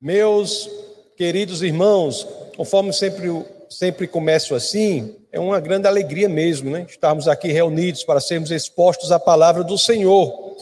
Meus 0.00 0.70
queridos 1.16 1.60
irmãos, 1.60 2.24
conforme 2.56 2.92
sempre, 2.92 3.44
sempre 3.68 4.06
começo 4.06 4.54
assim, 4.54 5.16
é 5.32 5.40
uma 5.40 5.58
grande 5.58 5.88
alegria 5.88 6.28
mesmo, 6.28 6.70
né? 6.70 6.86
Estarmos 6.88 7.26
aqui 7.26 7.48
reunidos 7.48 8.04
para 8.04 8.20
sermos 8.20 8.52
expostos 8.52 9.10
à 9.10 9.18
palavra 9.18 9.64
do 9.64 9.76
Senhor. 9.76 10.56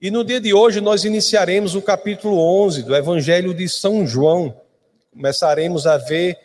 E 0.00 0.08
no 0.08 0.22
dia 0.22 0.40
de 0.40 0.54
hoje 0.54 0.80
nós 0.80 1.04
iniciaremos 1.04 1.74
o 1.74 1.82
capítulo 1.82 2.38
11 2.64 2.84
do 2.84 2.94
Evangelho 2.94 3.52
de 3.52 3.68
São 3.68 4.06
João. 4.06 4.54
Começaremos 5.12 5.84
a 5.88 5.98
ver 5.98 6.38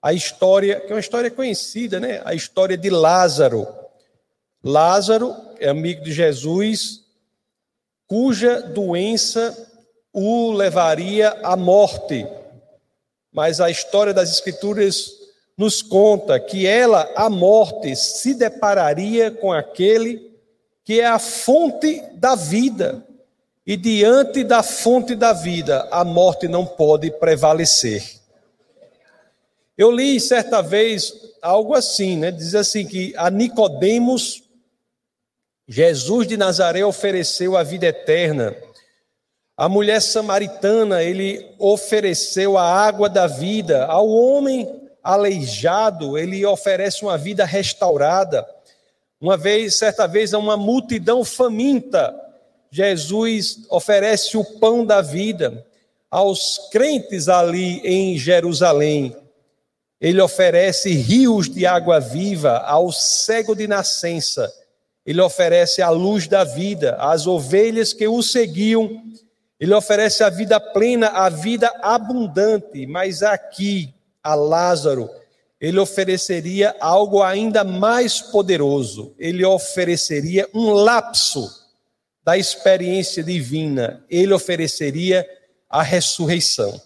a 0.00 0.12
história, 0.12 0.78
que 0.78 0.92
é 0.92 0.94
uma 0.94 1.00
história 1.00 1.28
conhecida, 1.28 1.98
né? 1.98 2.22
A 2.24 2.34
história 2.34 2.76
de 2.76 2.88
Lázaro. 2.88 3.66
Lázaro 4.62 5.34
é 5.58 5.68
amigo 5.68 6.04
de 6.04 6.12
Jesus, 6.12 7.00
cuja 8.06 8.60
doença 8.62 9.73
o 10.14 10.52
levaria 10.52 11.30
à 11.42 11.56
morte. 11.56 12.24
Mas 13.32 13.60
a 13.60 13.68
história 13.68 14.14
das 14.14 14.30
Escrituras 14.30 15.10
nos 15.58 15.82
conta 15.82 16.38
que 16.38 16.66
ela, 16.66 17.12
a 17.16 17.28
morte, 17.28 17.96
se 17.96 18.34
depararia 18.34 19.32
com 19.32 19.52
aquele 19.52 20.32
que 20.84 21.00
é 21.00 21.06
a 21.06 21.18
fonte 21.18 22.00
da 22.14 22.36
vida. 22.36 23.04
E 23.66 23.76
diante 23.76 24.44
da 24.44 24.62
fonte 24.62 25.16
da 25.16 25.32
vida, 25.32 25.88
a 25.90 26.04
morte 26.04 26.46
não 26.46 26.64
pode 26.64 27.10
prevalecer. 27.10 28.20
Eu 29.76 29.90
li 29.90 30.20
certa 30.20 30.62
vez 30.62 31.12
algo 31.42 31.74
assim, 31.74 32.16
né? 32.18 32.30
Diz 32.30 32.54
assim 32.54 32.86
que 32.86 33.12
a 33.16 33.30
Nicodemos 33.30 34.44
Jesus 35.66 36.28
de 36.28 36.36
Nazaré 36.36 36.84
ofereceu 36.84 37.56
a 37.56 37.62
vida 37.62 37.86
eterna 37.86 38.54
a 39.56 39.68
mulher 39.68 40.02
samaritana, 40.02 41.02
ele 41.02 41.54
ofereceu 41.58 42.58
a 42.58 42.64
água 42.64 43.08
da 43.08 43.28
vida. 43.28 43.86
Ao 43.86 44.08
homem 44.08 44.68
aleijado, 45.02 46.18
ele 46.18 46.44
oferece 46.44 47.04
uma 47.04 47.16
vida 47.16 47.44
restaurada. 47.44 48.44
Uma 49.20 49.36
vez, 49.36 49.76
certa 49.78 50.08
vez, 50.08 50.34
a 50.34 50.38
uma 50.38 50.56
multidão 50.56 51.24
faminta, 51.24 52.12
Jesus 52.68 53.60
oferece 53.70 54.36
o 54.36 54.44
pão 54.58 54.84
da 54.84 55.00
vida. 55.00 55.64
Aos 56.10 56.68
crentes 56.72 57.28
ali 57.28 57.80
em 57.84 58.18
Jerusalém, 58.18 59.16
ele 60.00 60.20
oferece 60.20 60.92
rios 60.94 61.48
de 61.48 61.64
água 61.64 62.00
viva 62.00 62.58
ao 62.58 62.90
cego 62.90 63.54
de 63.54 63.68
nascença. 63.68 64.52
Ele 65.06 65.20
oferece 65.20 65.80
a 65.80 65.90
luz 65.90 66.26
da 66.26 66.42
vida 66.42 66.96
às 66.98 67.26
ovelhas 67.26 67.92
que 67.92 68.08
o 68.08 68.20
seguiam 68.20 69.00
ele 69.58 69.72
oferece 69.72 70.24
a 70.24 70.30
vida 70.30 70.58
plena, 70.58 71.08
a 71.08 71.28
vida 71.28 71.72
abundante, 71.82 72.86
mas 72.86 73.22
aqui, 73.22 73.94
a 74.22 74.34
Lázaro, 74.34 75.08
ele 75.60 75.78
ofereceria 75.78 76.74
algo 76.80 77.22
ainda 77.22 77.64
mais 77.64 78.20
poderoso. 78.20 79.14
Ele 79.18 79.44
ofereceria 79.44 80.48
um 80.52 80.72
lapso 80.72 81.48
da 82.22 82.36
experiência 82.36 83.22
divina. 83.22 84.04
Ele 84.10 84.34
ofereceria 84.34 85.26
a 85.70 85.82
ressurreição. 85.82 86.80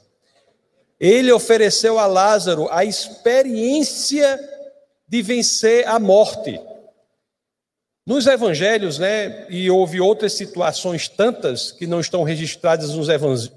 Ele 1.01 1.33
ofereceu 1.33 1.99
a 1.99 2.07
Lázaro 2.07 2.69
a 2.71 2.85
experiência 2.85 4.39
de 5.09 5.23
vencer 5.23 5.89
a 5.89 5.99
morte. 5.99 6.61
Nos 8.09 8.27
evangelhos, 8.27 8.99
né, 8.99 9.45
e 9.51 9.71
houve 9.71 10.01
outras 10.01 10.33
situações 10.33 11.09
tantas 11.09 11.71
que 11.71 11.87
não 11.87 12.01
estão 12.01 12.23
registradas 12.23 12.95
nos 12.95 13.07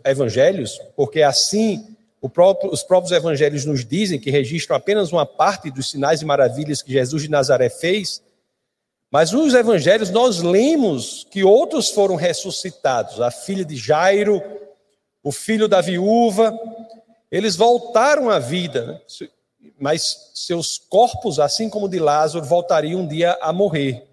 evangelhos, 0.04 0.78
porque 0.94 1.22
assim 1.22 1.96
próprio, 2.30 2.70
os 2.70 2.84
próprios 2.84 3.14
evangelhos 3.14 3.64
nos 3.64 3.86
dizem 3.86 4.20
que 4.20 4.30
registram 4.30 4.76
apenas 4.76 5.10
uma 5.14 5.26
parte 5.26 5.72
dos 5.72 5.90
sinais 5.90 6.22
e 6.22 6.26
maravilhas 6.26 6.82
que 6.82 6.92
Jesus 6.92 7.24
de 7.24 7.30
Nazaré 7.30 7.70
fez, 7.70 8.22
mas 9.10 9.32
nos 9.32 9.54
evangelhos 9.54 10.10
nós 10.10 10.42
lemos 10.42 11.26
que 11.32 11.46
outros 11.46 11.90
foram 11.90 12.18
ressuscitados, 12.18 13.22
a 13.22 13.32
filha 13.32 13.64
de 13.64 13.78
Jairo, 13.78 14.44
o 15.24 15.32
filho 15.32 15.66
da 15.66 15.80
viúva, 15.80 16.54
eles 17.32 17.56
voltaram 17.56 18.30
à 18.30 18.38
vida, 18.38 18.86
né? 18.86 19.30
mas 19.80 20.30
seus 20.36 20.78
corpos, 20.78 21.40
assim 21.40 21.70
como 21.70 21.88
de 21.88 22.00
Lázaro, 22.00 22.44
voltariam 22.44 23.00
um 23.00 23.08
dia 23.08 23.38
a 23.42 23.54
morrer 23.54 24.11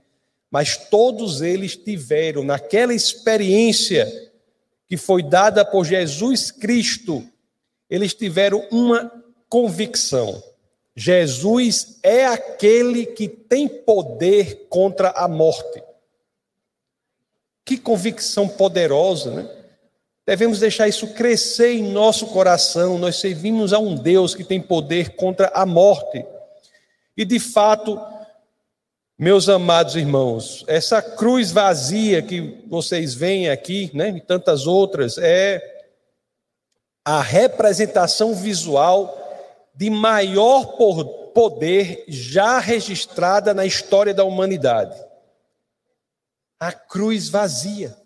mas 0.51 0.77
todos 0.77 1.43
eles 1.43 1.77
tiveram, 1.77 2.43
naquela 2.43 2.95
experiência 2.95 4.31
que 4.89 4.97
foi 4.97 5.23
dada 5.23 5.65
por 5.65 5.85
Jesus 5.85 6.51
Cristo, 6.51 7.27
eles 7.91 8.15
tiveram 8.15 8.67
uma 8.71 9.13
convicção. 9.49 10.43
Jesus 10.97 11.99
é 12.03 12.27
aquele 12.27 13.07
que 13.07 13.29
tem 13.29 13.69
poder 13.69 14.67
contra 14.69 15.11
a 15.11 15.29
morte. 15.29 15.83
Que 17.65 17.77
convicção 17.77 18.49
poderosa, 18.49 19.31
né? 19.31 19.55
Devemos 20.27 20.59
deixar 20.59 20.89
isso 20.89 21.07
crescer 21.15 21.73
em 21.73 21.91
nosso 21.91 22.27
coração. 22.27 22.99
Nós 22.99 23.17
servimos 23.17 23.73
a 23.73 23.79
um 23.79 23.95
Deus 23.95 24.35
que 24.35 24.45
tem 24.45 24.61
poder 24.61 25.17
contra 25.17 25.51
a 25.55 25.65
morte. 25.65 26.23
E 27.17 27.25
de 27.25 27.39
fato, 27.39 27.99
meus 29.19 29.49
amados 29.49 29.97
irmãos, 29.97 30.65
essa 30.69 31.03
cruz 31.03 31.51
vazia 31.51 32.23
que 32.23 32.63
vocês 32.69 33.15
veem 33.15 33.51
aqui, 33.51 33.91
né, 33.93 34.11
e 34.11 34.21
tantas 34.21 34.65
outras, 34.65 35.19
é 35.19 35.61
a 37.05 37.21
representação 37.21 38.33
visual 38.33 39.17
de 39.75 39.91
maior 39.91 40.77
poder 41.35 42.05
já 42.07 42.61
registrada 42.61 43.53
na 43.53 43.67
história 43.67 44.15
da 44.15 44.23
humanidade. 44.23 44.97
A 46.61 46.71
cruz 46.73 47.29
vazia. 47.29 47.97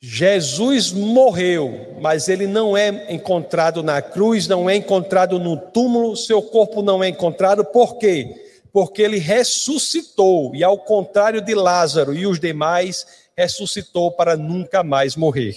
Jesus 0.00 0.90
morreu, 0.90 1.96
mas 2.00 2.28
ele 2.28 2.48
não 2.48 2.76
é 2.76 3.12
encontrado 3.12 3.84
na 3.84 4.02
cruz, 4.02 4.48
não 4.48 4.68
é 4.68 4.74
encontrado 4.74 5.38
no 5.38 5.56
túmulo, 5.56 6.16
seu 6.16 6.42
corpo 6.42 6.82
não 6.82 7.04
é 7.04 7.08
encontrado, 7.08 7.64
por 7.64 7.98
quê? 7.98 8.51
Porque 8.72 9.02
ele 9.02 9.18
ressuscitou, 9.18 10.54
e 10.54 10.64
ao 10.64 10.78
contrário 10.78 11.40
de 11.40 11.54
Lázaro 11.54 12.14
e 12.14 12.26
os 12.26 12.40
demais, 12.40 13.06
ressuscitou 13.36 14.12
para 14.12 14.36
nunca 14.36 14.82
mais 14.82 15.14
morrer. 15.14 15.56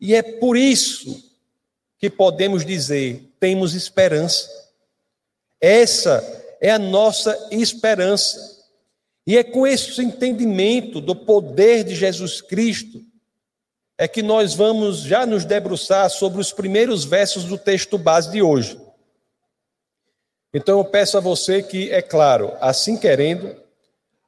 E 0.00 0.14
é 0.14 0.22
por 0.22 0.56
isso 0.56 1.24
que 1.98 2.10
podemos 2.10 2.64
dizer: 2.64 3.32
temos 3.38 3.74
esperança. 3.74 4.50
Essa 5.60 6.22
é 6.60 6.70
a 6.70 6.78
nossa 6.78 7.48
esperança. 7.50 8.56
E 9.26 9.36
é 9.36 9.42
com 9.42 9.66
esse 9.66 10.00
entendimento 10.02 11.00
do 11.00 11.14
poder 11.14 11.82
de 11.82 11.94
Jesus 11.94 12.40
Cristo 12.40 13.02
é 13.98 14.06
que 14.06 14.22
nós 14.22 14.54
vamos 14.54 14.98
já 15.00 15.24
nos 15.24 15.44
debruçar 15.44 16.10
sobre 16.10 16.40
os 16.40 16.52
primeiros 16.52 17.04
versos 17.04 17.44
do 17.44 17.56
texto 17.56 17.96
base 17.96 18.30
de 18.30 18.42
hoje. 18.42 18.78
Então 20.56 20.78
eu 20.78 20.84
peço 20.86 21.18
a 21.18 21.20
você 21.20 21.62
que, 21.62 21.90
é 21.90 22.00
claro, 22.00 22.50
assim 22.62 22.96
querendo, 22.96 23.54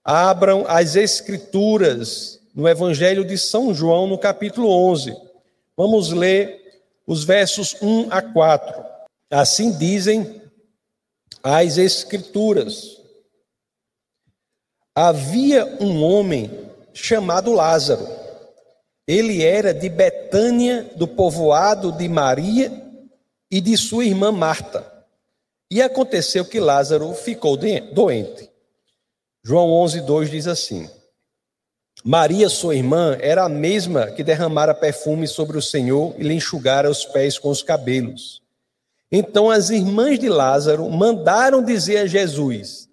abram 0.05 0.67
as 0.69 0.95
Escrituras 0.95 2.39
no 2.55 2.69
Evangelho 2.69 3.25
de 3.25 3.39
São 3.39 3.73
João, 3.73 4.07
no 4.07 4.19
capítulo 4.19 4.69
11. 4.91 5.17
Vamos 5.75 6.13
ler 6.13 6.83
os 7.07 7.25
versos 7.25 7.77
1 7.81 8.09
a 8.11 8.21
4. 8.21 8.85
Assim 9.31 9.73
dizem 9.73 10.43
as 11.43 11.79
Escrituras. 11.79 13.01
Havia 14.95 15.79
um 15.81 16.05
homem 16.05 16.51
chamado 16.93 17.55
Lázaro. 17.55 18.07
Ele 19.07 19.43
era 19.43 19.73
de 19.73 19.89
Betânia, 19.89 20.91
do 20.95 21.09
povoado 21.09 21.91
de 21.91 22.07
Maria 22.07 22.71
e 23.51 23.63
de 23.63 23.79
sua 23.79 24.05
irmã 24.05 24.31
Marta. 24.31 24.98
E 25.71 25.83
aconteceu 25.83 26.45
que 26.47 26.59
Lázaro 26.59 27.13
ficou 27.13 27.57
doente. 27.93 28.51
João 29.45 29.71
11, 29.71 30.01
2 30.01 30.31
diz 30.31 30.47
assim: 30.47 30.89
Maria, 32.03 32.49
sua 32.49 32.75
irmã, 32.75 33.19
era 33.21 33.45
a 33.45 33.49
mesma 33.49 34.11
que 34.11 34.25
derramara 34.25 34.75
perfume 34.75 35.29
sobre 35.29 35.59
o 35.59 35.63
Senhor 35.63 36.15
e 36.17 36.23
lhe 36.23 36.35
enxugara 36.35 36.91
os 36.91 37.05
pés 37.05 37.39
com 37.39 37.51
os 37.51 37.63
cabelos. 37.63 38.43
Então 39.13 39.51
as 39.51 39.69
irmãs 39.69 40.19
de 40.19 40.29
Lázaro 40.29 40.89
mandaram 40.89 41.63
dizer 41.63 41.99
a 41.99 42.07
Jesus: 42.07 42.89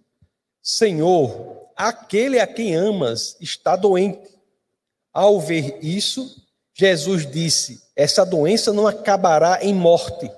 Senhor, 0.61 1.69
aquele 1.77 2.39
a 2.39 2.47
quem 2.47 2.75
amas 2.75 3.37
está 3.39 3.77
doente. 3.77 4.35
Ao 5.13 5.39
ver 5.39 5.79
isso, 5.81 6.43
Jesus 6.73 7.25
disse: 7.25 7.81
Essa 7.95 8.25
doença 8.25 8.73
não 8.73 8.85
acabará 8.85 9.59
em 9.61 9.73
morte 9.73 10.29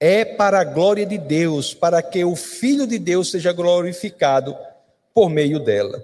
é 0.00 0.24
para 0.24 0.60
a 0.60 0.64
glória 0.64 1.04
de 1.04 1.18
Deus, 1.18 1.74
para 1.74 2.02
que 2.02 2.24
o 2.24 2.34
Filho 2.34 2.86
de 2.86 2.98
Deus 2.98 3.30
seja 3.30 3.52
glorificado 3.52 4.56
por 5.12 5.28
meio 5.28 5.60
dela. 5.60 6.02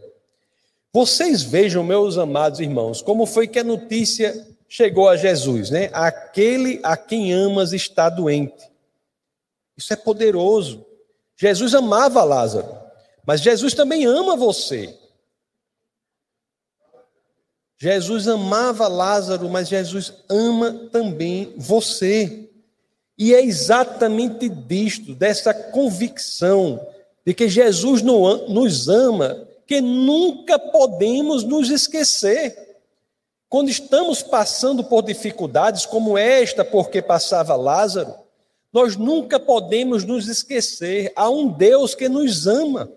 Vocês 0.92 1.42
vejam, 1.42 1.82
meus 1.82 2.18
amados 2.18 2.60
irmãos, 2.60 3.00
como 3.00 3.24
foi 3.24 3.48
que 3.48 3.58
a 3.58 3.64
notícia 3.64 4.46
chegou 4.68 5.08
a 5.08 5.16
Jesus, 5.16 5.70
né? 5.70 5.88
Aquele 5.92 6.78
a 6.82 6.96
quem 6.96 7.32
amas 7.32 7.72
está 7.72 8.10
doente. 8.10 8.70
Isso 9.76 9.92
é 9.92 9.96
poderoso. 9.96 10.84
Jesus 11.36 11.74
amava 11.74 12.22
Lázaro, 12.24 12.76
mas 13.26 13.40
Jesus 13.40 13.74
também 13.74 14.04
ama 14.04 14.36
você. 14.36 14.94
Jesus 17.78 18.26
amava 18.26 18.88
Lázaro, 18.88 19.48
mas 19.50 19.68
Jesus 19.68 20.14
ama 20.28 20.88
também 20.90 21.52
você. 21.56 22.48
E 23.18 23.34
é 23.34 23.42
exatamente 23.42 24.48
disto, 24.48 25.14
dessa 25.14 25.54
convicção 25.54 26.80
de 27.24 27.32
que 27.32 27.48
Jesus 27.48 28.02
nos 28.02 28.88
ama, 28.88 29.46
que 29.66 29.80
nunca 29.80 30.58
podemos 30.58 31.42
nos 31.42 31.70
esquecer. 31.70 32.76
Quando 33.48 33.68
estamos 33.70 34.22
passando 34.22 34.84
por 34.84 35.02
dificuldades 35.02 35.86
como 35.86 36.18
esta, 36.18 36.64
porque 36.64 37.00
passava 37.00 37.56
Lázaro, 37.56 38.14
nós 38.72 38.96
nunca 38.96 39.40
podemos 39.40 40.04
nos 40.04 40.28
esquecer. 40.28 41.12
Há 41.16 41.30
um 41.30 41.48
Deus 41.48 41.94
que 41.94 42.08
nos 42.08 42.46
ama. 42.46 42.90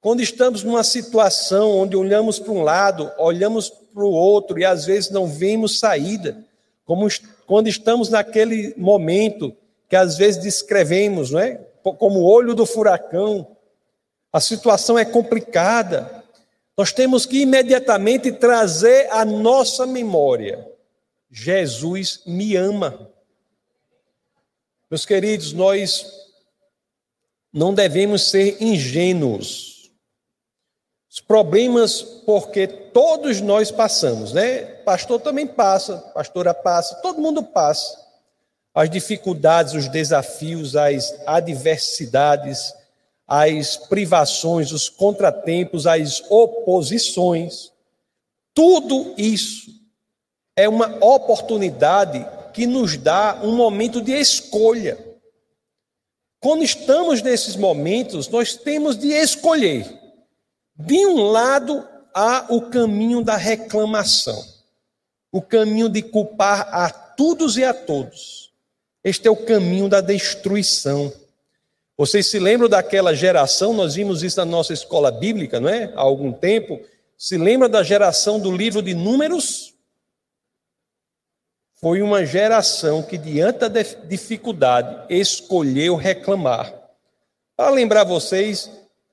Quando 0.00 0.20
estamos 0.20 0.62
numa 0.62 0.84
situação 0.84 1.76
onde 1.76 1.96
olhamos 1.96 2.38
para 2.38 2.52
um 2.52 2.62
lado, 2.62 3.10
olhamos 3.18 3.68
para 3.68 4.04
o 4.04 4.12
outro 4.12 4.58
e 4.58 4.64
às 4.64 4.84
vezes 4.84 5.10
não 5.10 5.26
vemos 5.26 5.80
saída, 5.80 6.44
como 6.84 7.08
quando 7.48 7.66
estamos 7.66 8.10
naquele 8.10 8.74
momento 8.76 9.56
que 9.88 9.96
às 9.96 10.16
vezes 10.16 10.40
descrevemos, 10.40 11.30
não 11.30 11.40
é? 11.40 11.56
Como 11.82 12.20
o 12.20 12.24
olho 12.24 12.54
do 12.54 12.66
furacão, 12.66 13.56
a 14.30 14.38
situação 14.38 14.98
é 14.98 15.04
complicada. 15.04 16.22
Nós 16.76 16.92
temos 16.92 17.24
que 17.24 17.40
imediatamente 17.40 18.30
trazer 18.30 19.10
à 19.10 19.24
nossa 19.24 19.86
memória: 19.86 20.64
Jesus 21.30 22.22
me 22.26 22.54
ama. 22.54 23.10
Meus 24.90 25.06
queridos, 25.06 25.52
nós 25.54 26.06
não 27.50 27.72
devemos 27.72 28.28
ser 28.30 28.62
ingênuos 28.62 29.68
os 31.10 31.20
problemas, 31.20 32.02
porque 32.02 32.66
todos 32.66 33.40
nós 33.40 33.70
passamos, 33.70 34.32
né? 34.32 34.77
Pastor 34.88 35.20
também 35.20 35.46
passa, 35.46 35.98
pastora 36.14 36.54
passa, 36.54 36.94
todo 37.02 37.20
mundo 37.20 37.42
passa. 37.42 38.02
As 38.74 38.88
dificuldades, 38.88 39.74
os 39.74 39.86
desafios, 39.86 40.74
as 40.74 41.14
adversidades, 41.26 42.72
as 43.26 43.76
privações, 43.76 44.72
os 44.72 44.88
contratempos, 44.88 45.86
as 45.86 46.22
oposições. 46.30 47.70
Tudo 48.54 49.12
isso 49.18 49.70
é 50.56 50.66
uma 50.66 50.96
oportunidade 51.04 52.26
que 52.54 52.66
nos 52.66 52.96
dá 52.96 53.40
um 53.42 53.54
momento 53.54 54.00
de 54.00 54.12
escolha. 54.12 54.96
Quando 56.40 56.62
estamos 56.62 57.20
nesses 57.20 57.56
momentos, 57.56 58.26
nós 58.28 58.56
temos 58.56 58.96
de 58.96 59.08
escolher 59.08 59.86
de 60.74 61.04
um 61.04 61.24
lado, 61.24 61.86
há 62.14 62.46
o 62.48 62.70
caminho 62.70 63.22
da 63.22 63.36
reclamação, 63.36 64.56
o 65.30 65.42
caminho 65.42 65.88
de 65.88 66.02
culpar 66.02 66.68
a 66.72 66.90
todos 66.90 67.56
e 67.56 67.64
a 67.64 67.74
todos. 67.74 68.52
Este 69.02 69.28
é 69.28 69.30
o 69.30 69.36
caminho 69.36 69.88
da 69.88 70.00
destruição. 70.00 71.12
Vocês 71.96 72.26
se 72.26 72.38
lembram 72.38 72.68
daquela 72.68 73.14
geração, 73.14 73.72
nós 73.72 73.94
vimos 73.94 74.22
isso 74.22 74.38
na 74.38 74.44
nossa 74.44 74.72
escola 74.72 75.10
bíblica, 75.10 75.60
não 75.60 75.68
é? 75.68 75.92
Há 75.94 76.00
algum 76.00 76.32
tempo. 76.32 76.80
Se 77.16 77.36
lembra 77.36 77.68
da 77.68 77.82
geração 77.82 78.38
do 78.38 78.50
livro 78.50 78.80
de 78.80 78.94
Números? 78.94 79.74
Foi 81.80 82.02
uma 82.02 82.24
geração 82.24 83.02
que, 83.02 83.16
diante 83.16 83.68
da 83.68 83.82
dificuldade, 84.06 85.06
escolheu 85.08 85.96
reclamar. 85.96 86.72
Para 87.56 87.70
lembrar 87.70 88.04
vocês, 88.04 88.70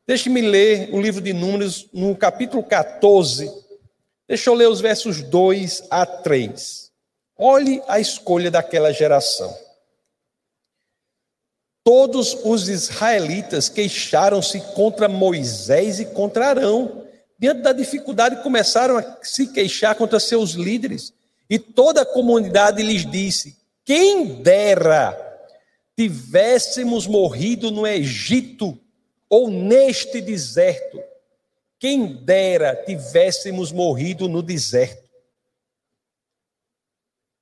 Deixe-me 0.08 0.40
ler 0.40 0.90
o 0.94 1.02
livro 1.02 1.20
de 1.20 1.34
Números 1.34 1.88
no 1.92 2.16
capítulo 2.16 2.62
14. 2.62 3.52
Deixa 4.28 4.50
eu 4.50 4.56
ler 4.56 4.70
os 4.70 4.82
versos 4.82 5.22
2 5.22 5.84
a 5.90 6.06
3. 6.06 6.92
Olhe 7.38 7.82
a 7.88 8.00
escolha 8.00 8.50
daquela 8.50 8.92
geração. 8.92 9.56
Todos 11.84 12.36
os 12.44 12.68
israelitas 12.68 13.70
queixaram-se 13.70 14.60
contra 14.74 15.08
Moisés 15.08 16.00
e 16.00 16.06
contra 16.06 16.48
Arão. 16.48 17.06
Diante 17.38 17.62
da 17.62 17.72
dificuldade, 17.72 18.42
começaram 18.42 18.98
a 18.98 19.18
se 19.22 19.48
queixar 19.48 19.94
contra 19.94 20.20
seus 20.20 20.52
líderes. 20.52 21.14
E 21.48 21.60
toda 21.60 22.02
a 22.02 22.06
comunidade 22.06 22.82
lhes 22.82 23.06
disse: 23.06 23.56
Quem 23.84 24.42
dera 24.42 25.16
tivéssemos 25.96 27.06
morrido 27.06 27.70
no 27.70 27.86
Egito 27.86 28.76
ou 29.30 29.50
neste 29.50 30.22
deserto. 30.22 31.00
Quem 31.86 32.08
dera 32.08 32.76
tivéssemos 32.76 33.72
morrido 33.72 34.28
no 34.28 34.42
deserto. 34.42 35.08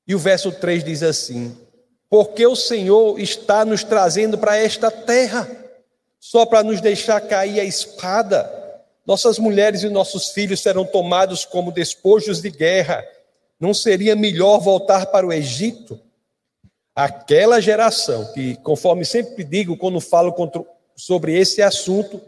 E 0.05 0.13
o 0.13 0.19
verso 0.19 0.51
3 0.51 0.83
diz 0.83 1.01
assim: 1.01 1.57
Porque 2.09 2.45
o 2.45 2.53
Senhor 2.53 3.17
está 3.21 3.63
nos 3.63 3.85
trazendo 3.85 4.37
para 4.37 4.57
esta 4.57 4.91
terra, 4.91 5.49
só 6.19 6.45
para 6.45 6.61
nos 6.61 6.81
deixar 6.81 7.21
cair 7.21 7.57
a 7.57 7.63
espada. 7.63 8.51
Nossas 9.07 9.39
mulheres 9.39 9.81
e 9.81 9.87
nossos 9.87 10.31
filhos 10.31 10.59
serão 10.59 10.83
tomados 10.83 11.45
como 11.45 11.71
despojos 11.71 12.41
de 12.41 12.49
guerra. 12.49 13.01
Não 13.57 13.73
seria 13.73 14.13
melhor 14.13 14.59
voltar 14.59 15.05
para 15.05 15.25
o 15.25 15.31
Egito? 15.31 15.97
Aquela 16.93 17.61
geração 17.61 18.33
que, 18.33 18.57
conforme 18.57 19.05
sempre 19.05 19.45
digo 19.45 19.77
quando 19.77 20.01
falo 20.01 20.35
sobre 20.97 21.33
esse 21.39 21.61
assunto, 21.61 22.21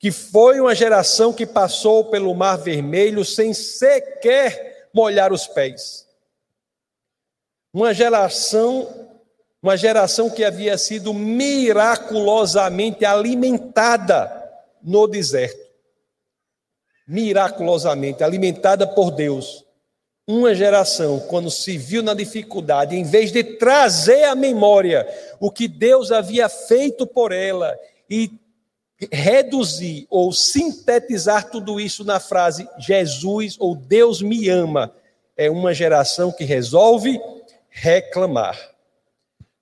que 0.00 0.10
foi 0.10 0.58
uma 0.58 0.74
geração 0.74 1.30
que 1.30 1.46
passou 1.46 2.06
pelo 2.06 2.34
Mar 2.34 2.56
Vermelho 2.56 3.22
sem 3.22 3.52
sequer 3.52 4.88
molhar 4.94 5.30
os 5.30 5.46
pés. 5.46 6.08
Uma 7.70 7.92
geração, 7.92 9.10
uma 9.62 9.76
geração 9.76 10.30
que 10.30 10.42
havia 10.42 10.78
sido 10.78 11.12
miraculosamente 11.12 13.04
alimentada 13.04 14.32
no 14.82 15.06
deserto. 15.06 15.68
Miraculosamente 17.06 18.24
alimentada 18.24 18.86
por 18.86 19.10
Deus. 19.10 19.66
Uma 20.26 20.54
geração, 20.54 21.20
quando 21.20 21.50
se 21.50 21.76
viu 21.76 22.02
na 22.02 22.14
dificuldade, 22.14 22.96
em 22.96 23.04
vez 23.04 23.30
de 23.30 23.44
trazer 23.44 24.24
à 24.24 24.34
memória 24.34 25.06
o 25.38 25.50
que 25.50 25.68
Deus 25.68 26.10
havia 26.10 26.48
feito 26.48 27.06
por 27.06 27.32
ela 27.32 27.78
e 28.08 28.39
reduzir 29.10 30.06
ou 30.10 30.32
sintetizar 30.32 31.50
tudo 31.50 31.80
isso 31.80 32.04
na 32.04 32.20
frase 32.20 32.68
Jesus 32.78 33.56
ou 33.58 33.74
Deus 33.74 34.20
me 34.20 34.48
ama, 34.48 34.92
é 35.36 35.50
uma 35.50 35.72
geração 35.72 36.30
que 36.30 36.44
resolve 36.44 37.20
reclamar. 37.70 38.58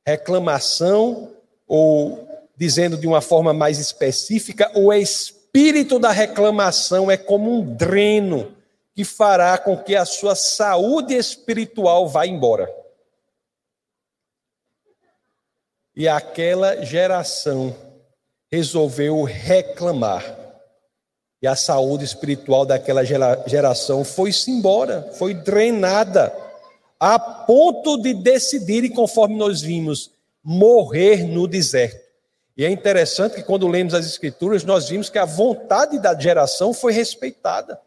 Reclamação, 0.04 1.30
ou 1.66 2.26
dizendo 2.56 2.96
de 2.96 3.06
uma 3.06 3.20
forma 3.20 3.52
mais 3.52 3.78
específica, 3.78 4.72
o 4.74 4.92
espírito 4.92 5.98
da 5.98 6.10
reclamação 6.10 7.10
é 7.10 7.16
como 7.16 7.52
um 7.52 7.74
dreno 7.74 8.56
que 8.94 9.04
fará 9.04 9.56
com 9.56 9.76
que 9.76 9.94
a 9.94 10.04
sua 10.04 10.34
saúde 10.34 11.14
espiritual 11.14 12.08
vá 12.08 12.26
embora. 12.26 12.68
E 15.94 16.08
aquela 16.08 16.84
geração 16.84 17.76
resolveu 18.50 19.22
reclamar. 19.22 20.36
E 21.40 21.46
a 21.46 21.54
saúde 21.54 22.04
espiritual 22.04 22.66
daquela 22.66 23.04
geração 23.04 24.04
foi-se 24.04 24.50
embora, 24.50 25.10
foi 25.12 25.34
drenada, 25.34 26.34
a 26.98 27.18
ponto 27.18 28.02
de 28.02 28.12
decidirem, 28.12 28.90
conforme 28.90 29.36
nós 29.36 29.60
vimos, 29.60 30.10
morrer 30.42 31.22
no 31.24 31.46
deserto. 31.46 32.08
E 32.56 32.64
é 32.64 32.70
interessante 32.70 33.36
que 33.36 33.42
quando 33.44 33.68
lemos 33.68 33.94
as 33.94 34.04
Escrituras, 34.04 34.64
nós 34.64 34.88
vimos 34.88 35.08
que 35.08 35.18
a 35.18 35.24
vontade 35.24 35.96
da 36.00 36.18
geração 36.18 36.74
foi 36.74 36.92
respeitada. 36.92 37.80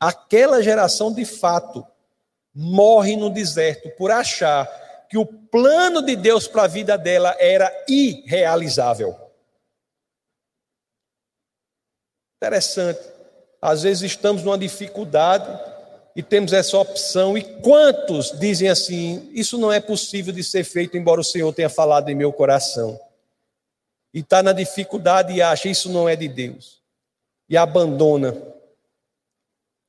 Aquela 0.00 0.60
geração, 0.60 1.12
de 1.12 1.24
fato, 1.24 1.86
morre 2.52 3.16
no 3.16 3.30
deserto 3.30 3.90
por 3.90 4.10
achar 4.10 4.68
que 5.08 5.16
o 5.16 5.24
plano 5.24 6.02
de 6.02 6.16
Deus 6.16 6.48
para 6.48 6.64
a 6.64 6.68
vida 6.68 6.98
dela 6.98 7.36
era 7.38 7.72
irrealizável. 7.88 9.27
Interessante. 12.38 13.00
Às 13.60 13.82
vezes 13.82 14.02
estamos 14.02 14.42
numa 14.42 14.56
dificuldade 14.56 15.46
e 16.14 16.22
temos 16.22 16.52
essa 16.52 16.78
opção, 16.78 17.36
e 17.36 17.42
quantos 17.42 18.32
dizem 18.38 18.68
assim: 18.68 19.30
Isso 19.32 19.58
não 19.58 19.72
é 19.72 19.80
possível 19.80 20.32
de 20.32 20.42
ser 20.42 20.64
feito, 20.64 20.96
embora 20.96 21.20
o 21.20 21.24
Senhor 21.24 21.52
tenha 21.52 21.68
falado 21.68 22.08
em 22.08 22.14
meu 22.14 22.32
coração. 22.32 22.98
E 24.14 24.20
está 24.20 24.42
na 24.42 24.52
dificuldade 24.52 25.32
e 25.32 25.42
acha: 25.42 25.68
Isso 25.68 25.90
não 25.90 26.08
é 26.08 26.16
de 26.16 26.28
Deus. 26.28 26.80
E 27.48 27.56
abandona, 27.56 28.36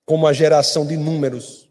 como 0.06 0.28
a 0.28 0.34
geração 0.34 0.86
de 0.86 0.98
números. 0.98 1.70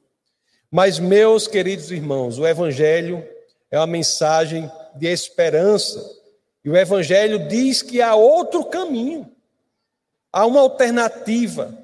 Mas, 0.70 0.98
meus 0.98 1.46
queridos 1.46 1.90
irmãos, 1.90 2.38
o 2.38 2.46
Evangelho 2.46 3.26
é 3.70 3.78
uma 3.78 3.86
mensagem 3.86 4.70
de 4.94 5.06
esperança. 5.06 6.04
E 6.64 6.70
o 6.70 6.76
Evangelho 6.76 7.48
diz 7.48 7.80
que 7.80 8.02
há 8.02 8.14
outro 8.14 8.64
caminho, 8.64 9.30
há 10.32 10.46
uma 10.46 10.60
alternativa, 10.60 11.76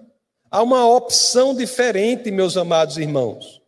há 0.51 0.63
uma 0.63 0.87
opção 0.87 1.55
diferente, 1.55 2.31
meus 2.31 2.57
amados 2.57 2.97
irmãos. 2.99 3.61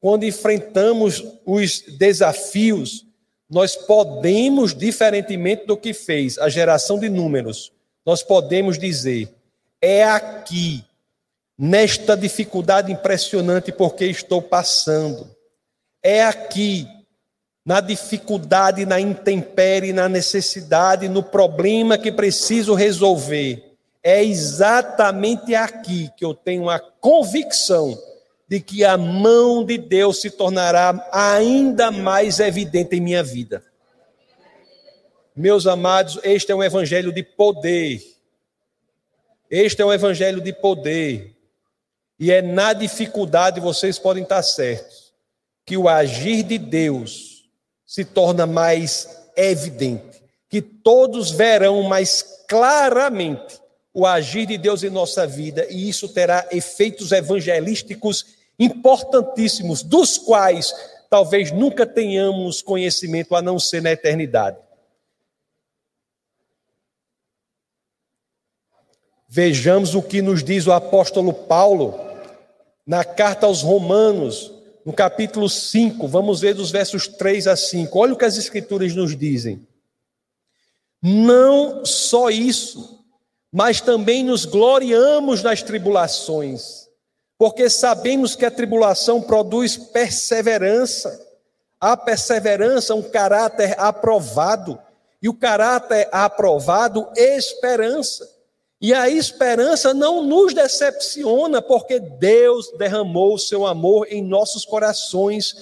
Quando 0.00 0.24
enfrentamos 0.24 1.24
os 1.46 1.80
desafios, 1.80 3.06
nós 3.48 3.76
podemos, 3.76 4.74
diferentemente 4.74 5.66
do 5.66 5.76
que 5.76 5.92
fez 5.92 6.38
a 6.38 6.48
geração 6.48 6.98
de 6.98 7.08
números, 7.08 7.70
nós 8.04 8.22
podemos 8.22 8.78
dizer: 8.78 9.32
é 9.80 10.02
aqui 10.02 10.84
nesta 11.56 12.16
dificuldade 12.16 12.90
impressionante 12.90 13.70
porque 13.70 14.06
estou 14.06 14.42
passando. 14.42 15.30
É 16.02 16.24
aqui, 16.24 16.88
na 17.64 17.80
dificuldade, 17.80 18.84
na 18.84 18.98
intempérie, 18.98 19.92
na 19.92 20.08
necessidade, 20.08 21.08
no 21.08 21.22
problema 21.22 21.96
que 21.96 22.10
preciso 22.10 22.74
resolver. 22.74 23.71
É 24.02 24.22
exatamente 24.24 25.54
aqui 25.54 26.10
que 26.16 26.24
eu 26.24 26.34
tenho 26.34 26.68
a 26.68 26.80
convicção 26.80 27.96
de 28.48 28.60
que 28.60 28.84
a 28.84 28.98
mão 28.98 29.64
de 29.64 29.78
Deus 29.78 30.20
se 30.20 30.28
tornará 30.28 31.08
ainda 31.12 31.90
mais 31.90 32.40
evidente 32.40 32.96
em 32.96 33.00
minha 33.00 33.22
vida. 33.22 33.64
Meus 35.34 35.66
amados, 35.66 36.18
este 36.24 36.52
é 36.52 36.54
um 36.54 36.62
evangelho 36.62 37.12
de 37.12 37.22
poder. 37.22 38.02
Este 39.48 39.80
é 39.80 39.86
um 39.86 39.92
evangelho 39.92 40.40
de 40.40 40.52
poder. 40.52 41.34
E 42.18 42.30
é 42.32 42.42
na 42.42 42.72
dificuldade, 42.72 43.60
vocês 43.60 43.98
podem 43.98 44.24
estar 44.24 44.42
certos, 44.42 45.14
que 45.64 45.76
o 45.76 45.88
agir 45.88 46.42
de 46.42 46.58
Deus 46.58 47.48
se 47.86 48.04
torna 48.04 48.46
mais 48.46 49.08
evidente, 49.36 50.22
que 50.48 50.60
todos 50.60 51.30
verão 51.30 51.82
mais 51.84 52.22
claramente 52.48 53.61
o 53.94 54.06
agir 54.06 54.46
de 54.46 54.56
Deus 54.56 54.82
em 54.82 54.90
nossa 54.90 55.26
vida, 55.26 55.66
e 55.70 55.88
isso 55.88 56.08
terá 56.08 56.48
efeitos 56.50 57.12
evangelísticos 57.12 58.26
importantíssimos, 58.58 59.82
dos 59.82 60.16
quais 60.16 60.72
talvez 61.10 61.52
nunca 61.52 61.84
tenhamos 61.86 62.62
conhecimento 62.62 63.34
a 63.34 63.42
não 63.42 63.58
ser 63.58 63.82
na 63.82 63.92
eternidade. 63.92 64.56
Vejamos 69.28 69.94
o 69.94 70.02
que 70.02 70.22
nos 70.22 70.42
diz 70.42 70.66
o 70.66 70.72
apóstolo 70.72 71.32
Paulo 71.32 71.98
na 72.86 73.04
carta 73.04 73.46
aos 73.46 73.62
Romanos, 73.62 74.52
no 74.84 74.92
capítulo 74.92 75.48
5, 75.48 76.08
vamos 76.08 76.40
ver 76.40 76.54
dos 76.54 76.70
versos 76.70 77.06
3 77.06 77.46
a 77.46 77.56
5. 77.56 77.98
Olha 77.98 78.12
o 78.14 78.16
que 78.16 78.24
as 78.24 78.36
Escrituras 78.36 78.94
nos 78.94 79.16
dizem. 79.16 79.66
Não 81.00 81.84
só 81.84 82.30
isso, 82.30 83.01
mas 83.52 83.80
também 83.82 84.24
nos 84.24 84.46
gloriamos 84.46 85.42
nas 85.42 85.62
tribulações, 85.62 86.88
porque 87.36 87.68
sabemos 87.68 88.34
que 88.34 88.46
a 88.46 88.50
tribulação 88.50 89.20
produz 89.20 89.76
perseverança. 89.76 91.20
A 91.78 91.96
perseverança, 91.96 92.94
um 92.94 93.02
caráter 93.02 93.74
aprovado, 93.78 94.78
e 95.20 95.28
o 95.28 95.34
caráter 95.34 96.08
aprovado, 96.12 97.08
esperança. 97.16 98.28
E 98.80 98.94
a 98.94 99.08
esperança 99.10 99.92
não 99.92 100.22
nos 100.24 100.54
decepciona, 100.54 101.60
porque 101.60 102.00
Deus 102.00 102.72
derramou 102.78 103.34
o 103.34 103.38
seu 103.38 103.66
amor 103.66 104.06
em 104.10 104.22
nossos 104.22 104.64
corações 104.64 105.54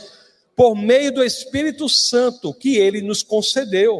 por 0.54 0.75
meio 0.75 1.12
do 1.12 1.25
Espírito 1.25 1.88
Santo 1.88 2.52
que 2.52 2.76
ele 2.76 3.00
nos 3.00 3.23
concedeu. 3.23 3.99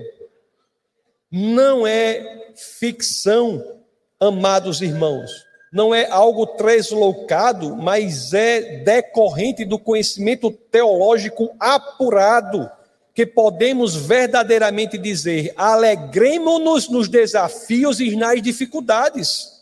Não 1.30 1.87
é 1.87 2.52
ficção, 2.54 3.79
amados 4.21 4.83
irmãos, 4.83 5.47
não 5.73 5.95
é 5.95 6.09
algo 6.11 6.47
translocado, 6.47 7.77
mas 7.77 8.35
é 8.35 8.79
decorrente 8.79 9.65
do 9.65 9.79
conhecimento 9.79 10.50
teológico 10.50 11.55
apurado 11.59 12.71
que 13.15 13.27
podemos 13.27 13.95
verdadeiramente 13.95 14.99
dizer: 14.99 15.53
alegremos-nos 15.57 16.89
nos 16.89 17.09
desafios 17.09 18.00
e 18.00 18.17
nas 18.17 18.41
dificuldades. 18.43 19.61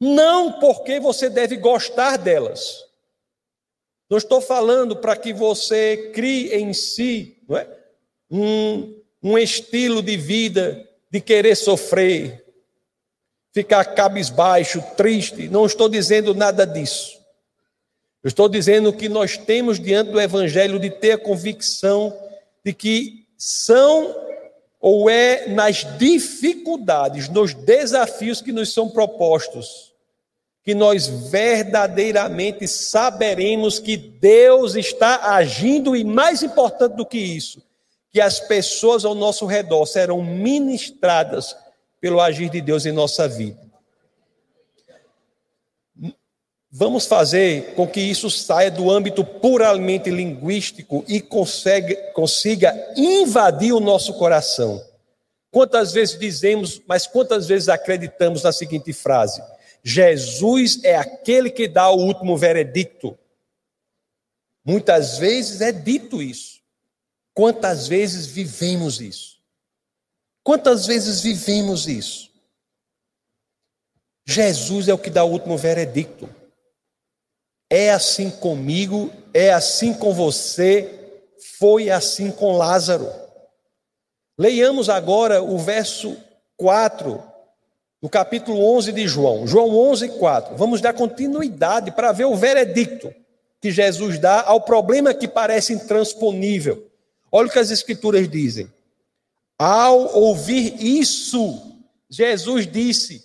Não 0.00 0.60
porque 0.60 1.00
você 1.00 1.30
deve 1.30 1.56
gostar 1.56 2.16
delas. 2.16 2.84
Não 4.08 4.18
estou 4.18 4.40
falando 4.40 4.96
para 4.96 5.16
que 5.16 5.32
você 5.32 6.12
crie 6.14 6.54
em 6.54 6.72
si 6.72 7.38
é? 7.50 7.66
um, 8.30 8.94
um 9.22 9.38
estilo 9.38 10.02
de 10.02 10.16
vida 10.16 10.88
de 11.10 11.20
querer 11.20 11.56
sofrer, 11.56 12.45
ficar 13.56 13.86
cabisbaixo, 13.86 14.84
triste. 14.98 15.48
Não 15.48 15.64
estou 15.64 15.88
dizendo 15.88 16.34
nada 16.34 16.66
disso. 16.66 17.18
Eu 18.22 18.28
estou 18.28 18.50
dizendo 18.50 18.92
que 18.92 19.08
nós 19.08 19.38
temos 19.38 19.80
diante 19.80 20.10
do 20.10 20.20
Evangelho 20.20 20.78
de 20.78 20.90
ter 20.90 21.12
a 21.12 21.18
convicção 21.18 22.14
de 22.62 22.74
que 22.74 23.24
são 23.38 24.14
ou 24.78 25.08
é 25.08 25.48
nas 25.48 25.86
dificuldades, 25.96 27.30
nos 27.30 27.54
desafios 27.54 28.42
que 28.42 28.52
nos 28.52 28.74
são 28.74 28.90
propostos, 28.90 29.94
que 30.62 30.74
nós 30.74 31.06
verdadeiramente 31.06 32.68
saberemos 32.68 33.78
que 33.78 33.96
Deus 33.96 34.74
está 34.74 35.32
agindo 35.34 35.96
e 35.96 36.04
mais 36.04 36.42
importante 36.42 36.94
do 36.94 37.06
que 37.06 37.16
isso, 37.16 37.62
que 38.12 38.20
as 38.20 38.38
pessoas 38.38 39.06
ao 39.06 39.14
nosso 39.14 39.46
redor 39.46 39.86
serão 39.86 40.22
ministradas 40.22 41.56
pelo 42.06 42.20
agir 42.20 42.48
de 42.48 42.60
Deus 42.60 42.86
em 42.86 42.92
nossa 42.92 43.26
vida. 43.26 43.58
Vamos 46.70 47.04
fazer 47.04 47.74
com 47.74 47.84
que 47.84 48.00
isso 48.00 48.30
saia 48.30 48.70
do 48.70 48.92
âmbito 48.92 49.24
puramente 49.24 50.08
linguístico 50.08 51.04
e 51.08 51.20
consiga, 51.20 51.96
consiga 52.12 52.72
invadir 52.96 53.72
o 53.72 53.80
nosso 53.80 54.14
coração. 54.14 54.80
Quantas 55.50 55.92
vezes 55.92 56.16
dizemos, 56.16 56.80
mas 56.86 57.08
quantas 57.08 57.48
vezes 57.48 57.68
acreditamos 57.68 58.44
na 58.44 58.52
seguinte 58.52 58.92
frase: 58.92 59.42
Jesus 59.82 60.84
é 60.84 60.94
aquele 60.94 61.50
que 61.50 61.66
dá 61.66 61.90
o 61.90 61.98
último 61.98 62.36
veredicto. 62.36 63.18
Muitas 64.64 65.18
vezes 65.18 65.60
é 65.60 65.72
dito 65.72 66.22
isso. 66.22 66.60
Quantas 67.34 67.88
vezes 67.88 68.26
vivemos 68.26 69.00
isso? 69.00 69.35
Quantas 70.46 70.86
vezes 70.86 71.22
vivemos 71.22 71.88
isso? 71.88 72.30
Jesus 74.24 74.86
é 74.86 74.94
o 74.94 74.98
que 74.98 75.10
dá 75.10 75.24
o 75.24 75.30
último 75.32 75.58
veredicto. 75.58 76.32
É 77.68 77.90
assim 77.90 78.30
comigo, 78.30 79.10
é 79.34 79.52
assim 79.52 79.92
com 79.92 80.14
você, 80.14 81.18
foi 81.58 81.90
assim 81.90 82.30
com 82.30 82.56
Lázaro. 82.56 83.10
Leiamos 84.38 84.88
agora 84.88 85.42
o 85.42 85.58
verso 85.58 86.16
4 86.56 87.20
do 88.00 88.08
capítulo 88.08 88.72
11 88.76 88.92
de 88.92 89.08
João. 89.08 89.48
João 89.48 89.76
11, 89.76 90.10
4. 90.10 90.56
Vamos 90.56 90.80
dar 90.80 90.94
continuidade 90.94 91.90
para 91.90 92.12
ver 92.12 92.26
o 92.26 92.36
veredicto 92.36 93.12
que 93.60 93.72
Jesus 93.72 94.20
dá 94.20 94.42
ao 94.42 94.60
problema 94.60 95.12
que 95.12 95.26
parece 95.26 95.72
intransponível. 95.72 96.88
Olha 97.32 97.48
o 97.48 97.50
que 97.50 97.58
as 97.58 97.72
Escrituras 97.72 98.28
dizem. 98.28 98.75
Ao 99.58 100.14
ouvir 100.16 100.74
isso, 100.78 101.82
Jesus 102.08 102.66
disse: 102.66 103.24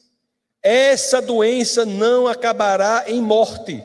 Essa 0.61 1.21
doença 1.21 1.85
não 1.85 2.27
acabará 2.27 3.05
em 3.07 3.21
morte 3.21 3.83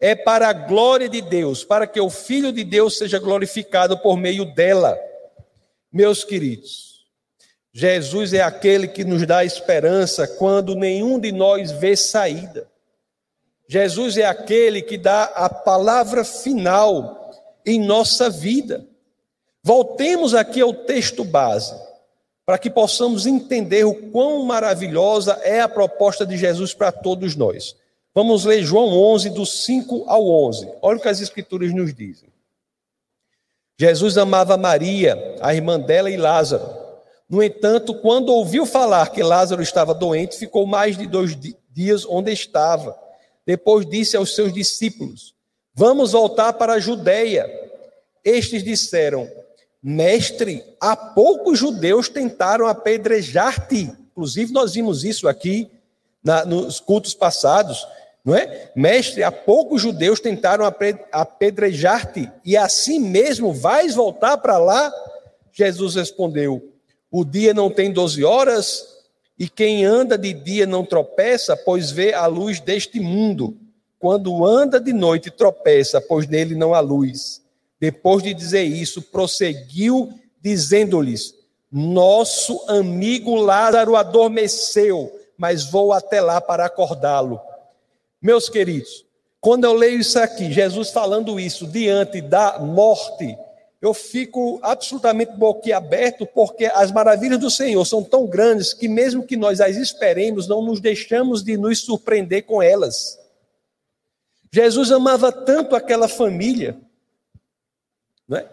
é 0.00 0.14
para 0.14 0.48
a 0.48 0.52
glória 0.54 1.08
de 1.08 1.20
Deus, 1.20 1.62
para 1.62 1.86
que 1.86 2.00
o 2.00 2.08
Filho 2.08 2.50
de 2.50 2.64
Deus 2.64 2.96
seja 2.96 3.18
glorificado 3.18 3.98
por 3.98 4.16
meio 4.16 4.46
dela. 4.46 4.98
Meus 5.92 6.24
queridos, 6.24 7.04
Jesus 7.70 8.32
é 8.32 8.40
aquele 8.40 8.88
que 8.88 9.04
nos 9.04 9.26
dá 9.26 9.44
esperança 9.44 10.26
quando 10.26 10.74
nenhum 10.74 11.20
de 11.20 11.30
nós 11.30 11.70
vê 11.70 11.94
saída. 11.94 12.66
Jesus 13.68 14.16
é 14.16 14.24
aquele 14.24 14.80
que 14.80 14.96
dá 14.96 15.24
a 15.24 15.50
palavra 15.50 16.24
final 16.24 17.30
em 17.64 17.78
nossa 17.78 18.30
vida. 18.30 18.86
Voltemos 19.70 20.34
aqui 20.34 20.60
ao 20.60 20.74
texto 20.74 21.22
base, 21.22 21.72
para 22.44 22.58
que 22.58 22.68
possamos 22.68 23.24
entender 23.24 23.84
o 23.84 23.94
quão 24.10 24.44
maravilhosa 24.44 25.38
é 25.44 25.60
a 25.60 25.68
proposta 25.68 26.26
de 26.26 26.36
Jesus 26.36 26.74
para 26.74 26.90
todos 26.90 27.36
nós. 27.36 27.76
Vamos 28.12 28.44
ler 28.44 28.64
João 28.64 28.88
11, 28.88 29.30
do 29.30 29.46
5 29.46 30.06
ao 30.08 30.28
11. 30.28 30.72
Olha 30.82 30.98
o 30.98 31.00
que 31.00 31.06
as 31.06 31.20
Escrituras 31.20 31.72
nos 31.72 31.94
dizem. 31.94 32.28
Jesus 33.78 34.18
amava 34.18 34.56
Maria, 34.56 35.36
a 35.40 35.54
irmã 35.54 35.78
dela 35.78 36.10
e 36.10 36.16
Lázaro. 36.16 36.68
No 37.28 37.40
entanto, 37.40 37.94
quando 37.94 38.30
ouviu 38.30 38.66
falar 38.66 39.12
que 39.12 39.22
Lázaro 39.22 39.62
estava 39.62 39.94
doente, 39.94 40.36
ficou 40.36 40.66
mais 40.66 40.98
de 40.98 41.06
dois 41.06 41.38
dias 41.70 42.04
onde 42.04 42.32
estava. 42.32 42.98
Depois 43.46 43.88
disse 43.88 44.16
aos 44.16 44.34
seus 44.34 44.52
discípulos: 44.52 45.32
Vamos 45.72 46.10
voltar 46.10 46.54
para 46.54 46.72
a 46.72 46.80
Judéia. 46.80 47.48
Estes 48.24 48.64
disseram: 48.64 49.30
Mestre, 49.82 50.62
há 50.80 50.94
poucos 50.94 51.58
judeus 51.58 52.08
tentaram 52.08 52.66
apedrejar-te. 52.66 53.90
Inclusive, 54.12 54.52
nós 54.52 54.74
vimos 54.74 55.04
isso 55.04 55.26
aqui 55.26 55.70
na, 56.22 56.44
nos 56.44 56.80
cultos 56.80 57.14
passados, 57.14 57.86
não 58.24 58.34
é? 58.34 58.70
Mestre, 58.76 59.22
há 59.22 59.32
poucos 59.32 59.80
judeus 59.80 60.20
tentaram 60.20 60.64
apedrejar-te, 61.10 62.30
e 62.44 62.56
assim 62.56 63.00
mesmo 63.00 63.52
vais 63.52 63.94
voltar 63.94 64.36
para 64.36 64.58
lá? 64.58 64.92
Jesus 65.52 65.94
respondeu: 65.94 66.72
O 67.10 67.24
dia 67.24 67.54
não 67.54 67.70
tem 67.70 67.90
doze 67.90 68.22
horas, 68.22 68.84
e 69.38 69.48
quem 69.48 69.86
anda 69.86 70.18
de 70.18 70.34
dia 70.34 70.66
não 70.66 70.84
tropeça, 70.84 71.56
pois 71.56 71.90
vê 71.90 72.12
a 72.12 72.26
luz 72.26 72.60
deste 72.60 73.00
mundo. 73.00 73.56
Quando 73.98 74.44
anda 74.44 74.78
de 74.78 74.92
noite, 74.92 75.30
tropeça, 75.30 76.00
pois 76.00 76.26
nele 76.26 76.54
não 76.54 76.74
há 76.74 76.80
luz. 76.80 77.39
Depois 77.80 78.22
de 78.22 78.34
dizer 78.34 78.64
isso, 78.64 79.00
prosseguiu, 79.00 80.12
dizendo-lhes: 80.40 81.34
Nosso 81.72 82.62
amigo 82.68 83.34
Lázaro 83.34 83.96
adormeceu, 83.96 85.10
mas 85.36 85.64
vou 85.64 85.92
até 85.92 86.20
lá 86.20 86.40
para 86.40 86.66
acordá-lo. 86.66 87.40
Meus 88.20 88.50
queridos, 88.50 89.06
quando 89.40 89.64
eu 89.64 89.72
leio 89.72 90.00
isso 90.00 90.18
aqui, 90.18 90.52
Jesus 90.52 90.90
falando 90.90 91.40
isso 91.40 91.66
diante 91.66 92.20
da 92.20 92.58
morte, 92.58 93.34
eu 93.80 93.94
fico 93.94 94.60
absolutamente 94.62 95.32
boquiaberto, 95.32 96.26
porque 96.26 96.66
as 96.66 96.92
maravilhas 96.92 97.38
do 97.38 97.50
Senhor 97.50 97.82
são 97.86 98.04
tão 98.04 98.26
grandes 98.26 98.74
que, 98.74 98.86
mesmo 98.86 99.26
que 99.26 99.38
nós 99.38 99.58
as 99.58 99.76
esperemos, 99.76 100.46
não 100.46 100.60
nos 100.60 100.80
deixamos 100.80 101.42
de 101.42 101.56
nos 101.56 101.80
surpreender 101.80 102.42
com 102.42 102.60
elas. 102.60 103.18
Jesus 104.52 104.92
amava 104.92 105.32
tanto 105.32 105.74
aquela 105.74 106.08
família, 106.08 106.78
é? 108.36 108.46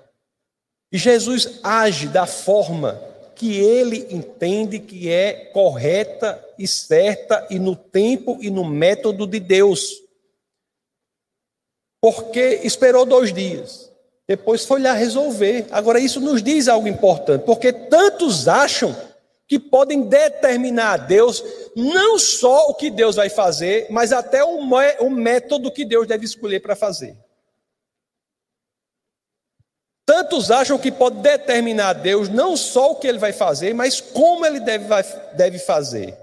e 0.91 0.97
Jesus 0.97 1.59
age 1.63 2.07
da 2.07 2.25
forma 2.25 3.01
que 3.35 3.59
ele 3.59 4.07
entende 4.09 4.79
que 4.79 5.11
é 5.11 5.33
correta 5.53 6.43
e 6.57 6.67
certa 6.67 7.45
e 7.49 7.59
no 7.59 7.75
tempo 7.75 8.39
e 8.41 8.49
no 8.49 8.65
método 8.65 9.27
de 9.27 9.39
Deus. 9.39 10.01
Porque 12.01 12.61
esperou 12.63 13.05
dois 13.05 13.31
dias, 13.31 13.91
depois 14.27 14.65
foi 14.65 14.81
lá 14.81 14.93
resolver. 14.93 15.67
Agora, 15.69 15.99
isso 15.99 16.19
nos 16.19 16.41
diz 16.41 16.67
algo 16.67 16.87
importante, 16.87 17.43
porque 17.43 17.71
tantos 17.71 18.47
acham 18.47 18.95
que 19.47 19.59
podem 19.59 20.01
determinar 20.01 20.93
a 20.93 20.97
Deus 20.97 21.43
não 21.75 22.17
só 22.17 22.69
o 22.69 22.73
que 22.73 22.89
Deus 22.89 23.15
vai 23.15 23.29
fazer, 23.29 23.87
mas 23.89 24.11
até 24.11 24.43
o 24.43 25.09
método 25.09 25.71
que 25.71 25.85
Deus 25.85 26.07
deve 26.07 26.25
escolher 26.25 26.59
para 26.59 26.75
fazer. 26.75 27.15
Tantos 30.07 30.49
acham 30.49 30.79
que 30.79 30.89
pode 30.89 31.17
determinar 31.17 31.89
a 31.89 31.93
Deus 31.93 32.29
não 32.29 32.55
só 32.55 32.93
o 32.93 32.95
que 32.95 33.05
ele 33.05 33.17
vai 33.17 33.33
fazer, 33.33 33.73
mas 33.73 33.99
como 33.99 34.45
ele 34.45 34.61
deve, 34.61 34.85
deve 35.35 35.59
fazer. 35.59 36.17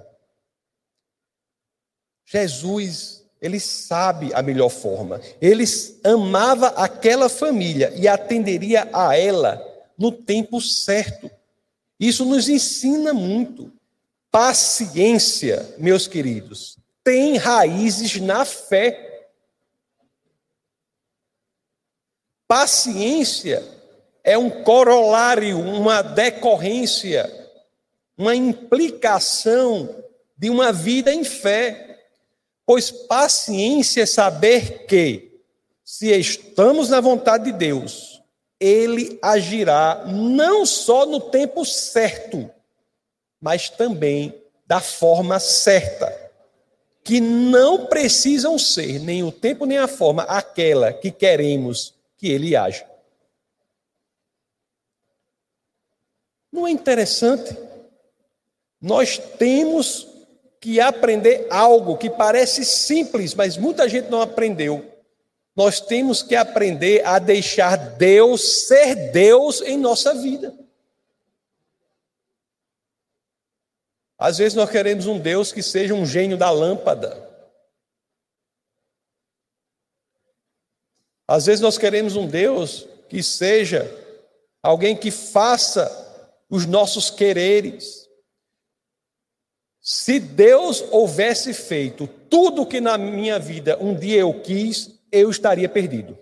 Jesus, 2.25 3.23
ele 3.43 3.61
sabe 3.61 4.33
a 4.33 4.41
melhor 4.41 4.71
forma. 4.71 5.21
Ele 5.39 5.65
amava 6.03 6.69
aquela 6.69 7.29
família 7.29 7.93
e 7.95 8.09
atenderia 8.09 8.89
a 8.91 9.19
ela 9.19 9.63
no 9.99 10.11
tempo 10.11 10.63
certo. 10.63 11.31
Isso 12.01 12.25
nos 12.25 12.49
ensina 12.49 13.13
muito. 13.13 13.71
Paciência, 14.31 15.75
meus 15.77 16.09
queridos, 16.09 16.79
tem 17.05 17.37
raízes 17.37 18.19
na 18.19 18.47
fé. 18.47 19.29
Paciência 22.49 23.74
é 24.25 24.39
um 24.39 24.49
corolário, 24.49 25.61
uma 25.61 26.01
decorrência, 26.01 27.31
uma 28.17 28.35
implicação 28.35 30.03
de 30.37 30.49
uma 30.49 30.73
vida 30.73 31.13
em 31.13 31.23
fé. 31.23 32.07
Pois 32.65 32.91
paciência 32.91 34.05
é 34.05 34.07
saber 34.07 34.87
que, 34.87 35.31
se 35.85 36.11
estamos 36.19 36.89
na 36.89 37.03
vontade 37.03 37.45
de 37.45 37.53
Deus, 37.53 38.23
Ele 38.59 39.19
agirá 39.21 40.05
não 40.07 40.65
só 40.65 41.05
no 41.05 41.21
tempo 41.21 41.63
certo, 41.67 42.51
mas 43.39 43.69
também 43.69 44.35
da 44.67 44.81
forma 44.81 45.39
certa. 45.39 46.23
Que 47.03 47.21
não 47.21 47.85
precisam 47.85 48.59
ser 48.59 48.99
nem 49.01 49.23
o 49.23 49.31
tempo 49.31 49.67
nem 49.67 49.77
a 49.77 49.87
forma 49.87 50.23
aquela 50.23 50.91
que 50.91 51.11
queremos 51.11 51.93
que 52.17 52.31
Ele 52.31 52.57
haja. 52.57 52.94
Não 56.55 56.69
é 56.69 56.71
interessante? 56.71 57.59
Nós 58.81 59.19
temos 59.19 60.07
que 60.61 60.81
aprender 60.81 61.49
algo 61.51 61.99
que 61.99 62.09
parece 62.09 62.65
simples, 62.65 63.35
mas 63.35 63.57
muita 63.57 63.89
gente 63.89 64.09
não 64.09 64.23
aprendeu. 64.23 64.89
Nós 65.57 65.81
temos 65.81 66.23
que 66.23 66.37
aprender 66.37 67.05
a 67.05 67.19
deixar 67.19 67.77
Deus 67.97 68.69
ser 68.69 69.11
Deus 69.11 69.63
em 69.63 69.77
nossa 69.77 70.15
vida. 70.15 70.57
Às 74.17 74.39
vezes 74.39 74.55
nós 74.55 74.71
queremos 74.71 75.09
um 75.09 75.19
Deus 75.19 75.51
que 75.51 75.61
seja 75.61 75.93
um 75.93 76.07
gênio 76.07 76.37
da 76.37 76.53
lâmpada. 76.53 77.21
Às 81.27 81.47
vezes 81.47 81.61
nós 81.61 81.77
queremos 81.77 82.15
um 82.15 82.29
Deus 82.29 82.87
que 83.09 83.25
seja 83.25 83.91
alguém 84.63 84.97
que 84.97 85.11
faça 85.11 86.04
os 86.49 86.67
nossos 86.67 87.11
quereres. 87.11 88.09
Se 89.81 90.19
Deus 90.19 90.81
houvesse 90.91 91.53
feito 91.53 92.07
tudo 92.07 92.63
o 92.63 92.67
que 92.67 92.81
na 92.81 92.97
minha 92.97 93.39
vida 93.39 93.79
um 93.81 93.95
dia 93.95 94.21
eu 94.21 94.41
quis, 94.43 94.99
eu 95.13 95.31
estaria 95.31 95.69
perdido. 95.69 96.19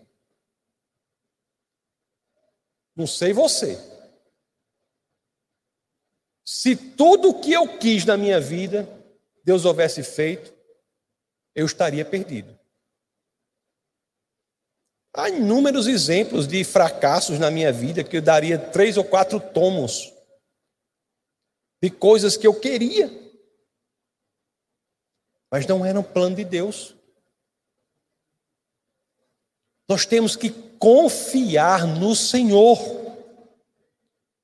Não 2.94 3.06
sei 3.06 3.32
você. 3.32 3.78
Se 6.44 6.76
tudo 6.76 7.30
o 7.30 7.40
que 7.40 7.52
eu 7.52 7.78
quis 7.78 8.04
na 8.04 8.16
minha 8.16 8.40
vida, 8.40 8.88
Deus 9.44 9.64
houvesse 9.64 10.02
feito, 10.02 10.52
eu 11.54 11.66
estaria 11.66 12.04
perdido. 12.04 12.58
Há 15.14 15.28
inúmeros 15.28 15.86
exemplos 15.86 16.46
de 16.46 16.64
fracassos 16.64 17.38
na 17.38 17.50
minha 17.50 17.70
vida 17.70 18.02
que 18.02 18.16
eu 18.16 18.22
daria 18.22 18.58
três 18.58 18.96
ou 18.96 19.04
quatro 19.04 19.38
tomos 19.38 20.10
de 21.82 21.90
coisas 21.90 22.36
que 22.36 22.46
eu 22.46 22.58
queria, 22.58 23.10
mas 25.50 25.66
não 25.66 25.84
eram 25.84 26.02
plano 26.02 26.36
de 26.36 26.44
Deus. 26.44 26.94
Nós 29.86 30.06
temos 30.06 30.34
que 30.34 30.48
confiar 30.78 31.86
no 31.86 32.16
Senhor. 32.16 32.78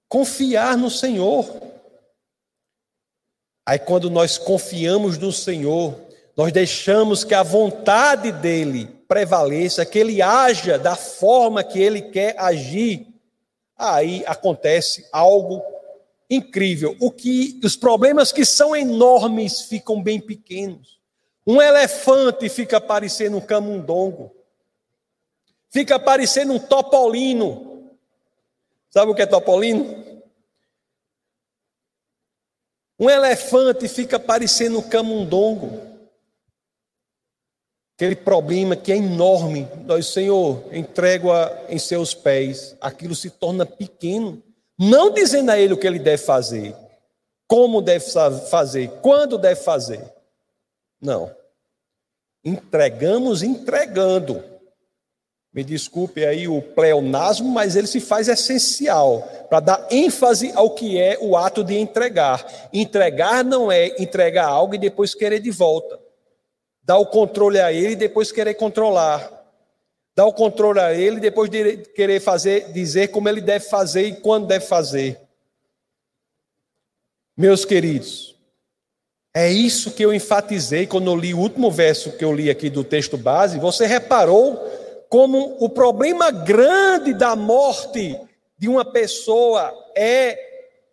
Confiar 0.07 0.77
no 0.77 0.91
Senhor. 0.91 1.47
Aí, 3.65 3.79
quando 3.79 4.11
nós 4.11 4.37
confiamos 4.37 5.17
no 5.17 5.33
Senhor, 5.33 5.99
nós 6.37 6.53
deixamos 6.53 7.25
que 7.25 7.35
a 7.35 7.43
vontade 7.43 8.33
dEle 8.33 8.98
prevaleça, 9.09 9.87
que 9.87 9.99
Ele 9.99 10.23
haja 10.23 10.79
da 10.79 10.95
forma 10.95 11.65
que 11.65 11.81
Ele 11.81 12.03
quer 12.03 12.39
agir, 12.39 13.09
aí 13.77 14.23
acontece 14.27 15.09
algo 15.11 15.63
incrível. 16.29 16.95
O 17.01 17.11
que 17.11 17.59
os 17.65 17.75
problemas 17.75 18.31
que 18.31 18.45
são 18.45 18.77
enormes 18.77 19.63
ficam 19.63 20.03
bem 20.03 20.21
pequenos. 20.21 20.99
Um 21.47 21.63
elefante 21.63 22.49
fica 22.51 22.79
parecendo 22.79 23.39
um 23.39 23.41
camundongo. 23.41 24.31
Fica 25.71 25.99
parecendo 25.99 26.53
um 26.53 26.59
topolino. 26.59 27.91
Sabe 28.91 29.11
o 29.11 29.15
que 29.15 29.23
é 29.23 29.27
topolino? 29.27 30.05
Um 32.99 33.09
elefante 33.09 33.89
fica 33.89 34.19
parecendo 34.19 34.81
um 34.81 34.83
camundongo. 34.83 35.81
Aquele 37.99 38.15
problema 38.15 38.77
que 38.77 38.93
é 38.93 38.97
enorme, 38.97 39.67
nós, 39.85 40.07
Senhor, 40.07 40.63
entrego-a 40.71 41.65
em 41.69 41.81
seus 41.81 42.15
pés. 42.15 42.77
Aquilo 42.81 43.13
se 43.13 43.29
torna 43.29 43.67
pequeno. 43.67 44.41
Não 44.79 45.11
dizendo 45.11 45.51
a 45.51 45.59
ele 45.59 45.75
o 45.75 45.77
que 45.77 45.85
ele 45.85 45.99
deve 45.99 46.23
fazer, 46.23 46.77
como 47.49 47.83
deve 47.83 48.05
fazer, 48.49 48.89
quando 49.03 49.37
deve 49.37 49.61
fazer. 49.61 50.01
Não. 51.01 51.35
Entregamos 52.45 53.43
entregando. 53.43 54.45
Me 55.53 55.65
desculpe 55.65 56.25
aí 56.25 56.47
o 56.47 56.63
pleonasmo, 56.63 57.51
mas 57.51 57.75
ele 57.75 57.89
se 57.89 57.99
faz 57.99 58.29
essencial 58.29 59.29
para 59.51 59.59
dar 59.59 59.89
ênfase 59.91 60.53
ao 60.55 60.71
que 60.71 61.01
é 61.01 61.19
o 61.21 61.37
ato 61.37 61.65
de 61.65 61.77
entregar. 61.77 62.47
Entregar 62.73 63.45
não 63.45 63.73
é 63.73 63.89
entregar 64.01 64.47
algo 64.47 64.77
e 64.77 64.79
depois 64.79 65.17
querer 65.17 65.41
de 65.41 65.51
volta. 65.51 66.07
Dar 66.89 66.97
o 66.97 67.05
controle 67.05 67.61
a 67.61 67.71
ele 67.71 67.93
e 67.93 67.97
depois 67.97 68.33
querer 68.33 68.55
controlar. 68.55 69.31
dá 70.17 70.25
o 70.25 70.33
controle 70.33 70.81
a 70.81 70.95
ele, 70.95 71.21
depois 71.21 71.51
de 71.51 71.77
querer 71.95 72.19
fazer, 72.19 72.73
dizer 72.73 73.09
como 73.09 73.29
ele 73.29 73.43
deve 73.43 73.67
fazer 73.67 74.05
e 74.05 74.17
quando 74.17 74.47
deve 74.47 74.65
fazer. 74.65 75.21
Meus 77.37 77.67
queridos, 77.67 78.35
é 79.35 79.53
isso 79.53 79.91
que 79.91 80.03
eu 80.03 80.15
enfatizei 80.15 80.87
quando 80.87 81.11
eu 81.11 81.15
li 81.15 81.35
o 81.35 81.39
último 81.39 81.71
verso 81.71 82.17
que 82.17 82.25
eu 82.25 82.33
li 82.33 82.49
aqui 82.49 82.71
do 82.71 82.83
texto 82.83 83.19
base. 83.19 83.59
Você 83.59 83.87
reparou 83.87 84.57
como 85.11 85.59
o 85.61 85.69
problema 85.69 86.31
grande 86.31 87.13
da 87.13 87.37
morte 87.37 88.19
de 88.57 88.67
uma 88.67 88.85
pessoa 88.85 89.75
é 89.95 90.39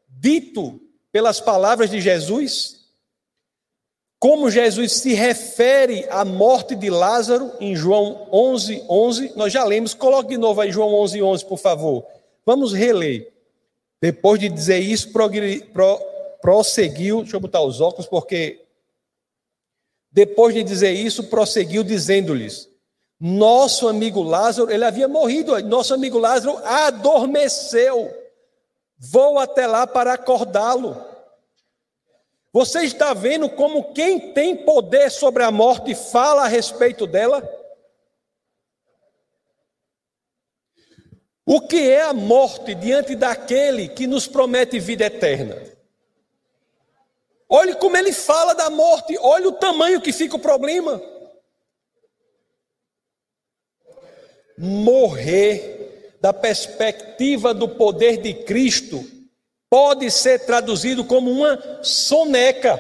dito 0.10 0.78
pelas 1.10 1.40
palavras 1.40 1.90
de 1.90 2.02
Jesus? 2.02 2.85
Como 4.26 4.50
Jesus 4.50 4.94
se 4.94 5.14
refere 5.14 6.08
à 6.10 6.26
morte 6.26 6.74
de 6.74 6.90
Lázaro 6.90 7.52
em 7.60 7.76
João 7.76 8.28
11, 8.32 8.84
11, 8.90 9.34
nós 9.36 9.54
já 9.54 9.64
lemos, 9.64 9.94
coloque 9.94 10.30
de 10.30 10.38
novo 10.40 10.60
aí 10.62 10.72
João 10.72 10.96
11, 10.96 11.22
11, 11.22 11.46
por 11.46 11.60
favor. 11.60 12.04
Vamos 12.44 12.74
reler. 12.74 13.32
Depois 14.02 14.40
de 14.40 14.50
dizer 14.50 14.80
isso, 14.80 15.14
prosseguiu, 16.42 17.22
deixa 17.22 17.36
eu 17.36 17.40
botar 17.40 17.62
os 17.62 17.80
óculos, 17.80 18.08
porque 18.08 18.66
depois 20.12 20.56
de 20.56 20.64
dizer 20.64 20.94
isso, 20.94 21.26
prosseguiu 21.26 21.84
dizendo-lhes: 21.84 22.68
Nosso 23.20 23.88
amigo 23.88 24.24
Lázaro, 24.24 24.72
ele 24.72 24.86
havia 24.86 25.08
morrido, 25.08 25.56
nosso 25.66 25.94
amigo 25.94 26.18
Lázaro 26.18 26.58
adormeceu. 26.66 28.12
Vou 28.98 29.38
até 29.38 29.68
lá 29.68 29.86
para 29.86 30.14
acordá-lo. 30.14 31.14
Você 32.56 32.84
está 32.84 33.14
vendo 33.14 33.50
como 33.50 33.92
quem 33.92 34.32
tem 34.32 34.56
poder 34.56 35.12
sobre 35.12 35.44
a 35.44 35.52
morte 35.52 35.94
fala 35.94 36.46
a 36.46 36.48
respeito 36.48 37.06
dela? 37.06 37.44
O 41.46 41.60
que 41.60 41.92
é 41.92 42.04
a 42.04 42.14
morte 42.14 42.74
diante 42.74 43.14
daquele 43.14 43.90
que 43.90 44.08
nos 44.08 44.26
promete 44.26 44.80
vida 44.80 45.04
eterna? 45.04 45.62
Olhe 47.50 47.76
como 47.76 47.98
ele 47.98 48.14
fala 48.14 48.56
da 48.56 48.70
morte, 48.70 49.18
olhe 49.18 49.48
o 49.48 49.52
tamanho 49.52 50.00
que 50.00 50.14
fica 50.14 50.38
o 50.38 50.40
problema. 50.40 51.02
Morrer, 54.58 56.16
da 56.22 56.32
perspectiva 56.32 57.54
do 57.54 57.68
poder 57.68 58.16
de 58.16 58.34
Cristo, 58.34 59.15
pode 59.76 60.10
ser 60.10 60.46
traduzido 60.46 61.04
como 61.04 61.30
uma 61.30 61.84
soneca. 61.84 62.80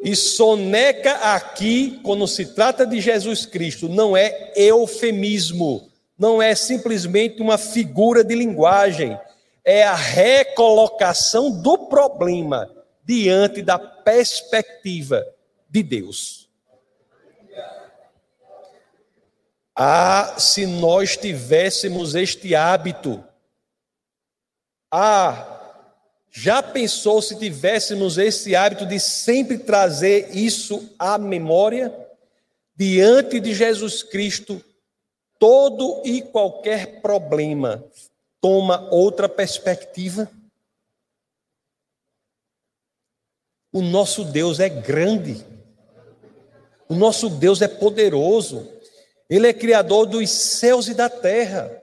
E 0.00 0.14
soneca 0.14 1.14
aqui, 1.34 1.98
quando 2.04 2.28
se 2.28 2.54
trata 2.54 2.86
de 2.86 3.00
Jesus 3.00 3.44
Cristo, 3.44 3.88
não 3.88 4.16
é 4.16 4.52
eufemismo, 4.54 5.90
não 6.16 6.40
é 6.40 6.54
simplesmente 6.54 7.42
uma 7.42 7.58
figura 7.58 8.22
de 8.22 8.36
linguagem 8.36 9.18
é 9.64 9.82
a 9.82 9.96
recolocação 9.96 11.50
do 11.60 11.76
problema 11.88 12.70
diante 13.04 13.60
da 13.60 13.76
perspectiva 13.76 15.26
de 15.68 15.82
Deus. 15.82 16.48
Ah, 19.74 20.36
se 20.38 20.64
nós 20.64 21.16
tivéssemos 21.16 22.14
este 22.14 22.54
hábito. 22.54 23.31
Ah, 24.94 25.78
já 26.30 26.62
pensou 26.62 27.22
se 27.22 27.38
tivéssemos 27.38 28.18
esse 28.18 28.54
hábito 28.54 28.84
de 28.84 29.00
sempre 29.00 29.56
trazer 29.56 30.36
isso 30.36 30.94
à 30.98 31.16
memória? 31.16 31.90
Diante 32.76 33.40
de 33.40 33.54
Jesus 33.54 34.02
Cristo, 34.02 34.62
todo 35.38 36.02
e 36.04 36.20
qualquer 36.20 37.00
problema 37.00 37.82
toma 38.38 38.86
outra 38.90 39.30
perspectiva. 39.30 40.30
O 43.72 43.80
nosso 43.80 44.24
Deus 44.24 44.60
é 44.60 44.68
grande. 44.68 45.42
O 46.86 46.94
nosso 46.94 47.30
Deus 47.30 47.62
é 47.62 47.68
poderoso. 47.68 48.70
Ele 49.30 49.46
é 49.46 49.54
criador 49.54 50.04
dos 50.04 50.28
céus 50.30 50.88
e 50.88 50.94
da 50.94 51.08
terra. 51.08 51.81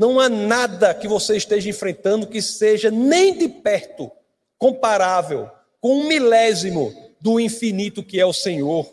Não 0.00 0.18
há 0.18 0.30
nada 0.30 0.94
que 0.94 1.06
você 1.06 1.36
esteja 1.36 1.68
enfrentando 1.68 2.26
que 2.26 2.40
seja 2.40 2.90
nem 2.90 3.36
de 3.36 3.46
perto 3.46 4.10
comparável 4.56 5.50
com 5.78 5.98
um 5.98 6.08
milésimo 6.08 7.12
do 7.20 7.38
infinito 7.38 8.02
que 8.02 8.18
é 8.18 8.24
o 8.24 8.32
Senhor. 8.32 8.90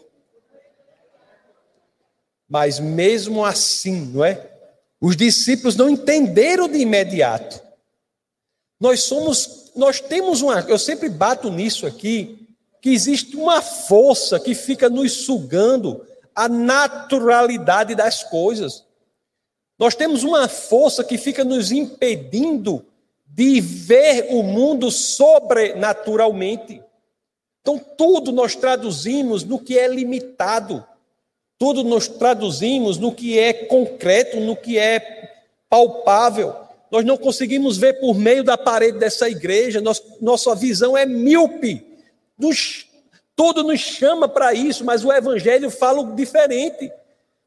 Mas 2.46 2.78
mesmo 2.78 3.46
assim, 3.46 4.08
não 4.08 4.26
é? 4.26 4.52
Os 5.00 5.16
discípulos 5.16 5.78
não 5.78 5.90
entenderam 5.90 6.68
de 6.68 6.80
imediato. 6.80 7.62
Nós 8.78 9.04
somos, 9.04 9.72
nós 9.78 10.02
temos 10.02 10.42
uma, 10.42 10.60
eu 10.68 10.78
sempre 10.78 11.08
bato 11.08 11.50
nisso 11.50 11.88
aqui, 11.88 12.50
que 12.82 12.90
existe 12.90 13.38
uma 13.38 13.62
força 13.62 14.42
que 14.42 14.54
fica 14.54 14.90
nos 14.90 15.14
sugando 15.14 16.06
a 16.36 16.50
naturalidade 16.50 17.96
das 17.96 18.26
coisas. 18.26 18.84
Nós 19.78 19.96
temos 19.96 20.24
uma 20.24 20.48
força 20.48 21.04
que 21.04 21.18
fica 21.18 21.44
nos 21.44 21.72
impedindo 21.72 22.86
de 23.28 23.62
ver 23.62 24.28
o 24.32 24.42
mundo 24.42 24.90
sobrenaturalmente. 24.90 26.82
Então, 27.62 27.78
tudo 27.78 28.32
nós 28.32 28.56
traduzimos 28.56 29.44
no 29.44 29.60
que 29.60 29.78
é 29.78 29.88
limitado. 29.88 30.84
Tudo 31.60 31.84
nos 31.84 32.08
traduzimos 32.08 32.98
no 32.98 33.12
que 33.12 33.38
é 33.38 33.54
concreto, 33.54 34.40
no 34.40 34.56
que 34.56 34.80
é 34.80 35.34
palpável. 35.70 36.56
Nós 36.90 37.04
não 37.06 37.18
conseguimos 37.18 37.78
ver 37.78 38.00
por 38.00 38.16
meio 38.16 38.44
da 38.44 38.58
parede 38.58 38.98
dessa 38.98 39.30
igreja, 39.30 39.84
nossa 40.22 40.56
visão 40.56 40.98
é 40.98 41.06
míope. 41.06 41.86
Nos, 42.38 42.88
tudo 43.36 43.64
nos 43.64 43.80
chama 43.80 44.28
para 44.28 44.54
isso, 44.54 44.86
mas 44.86 45.04
o 45.04 45.12
Evangelho 45.12 45.70
fala 45.70 46.04
diferente. 46.16 46.92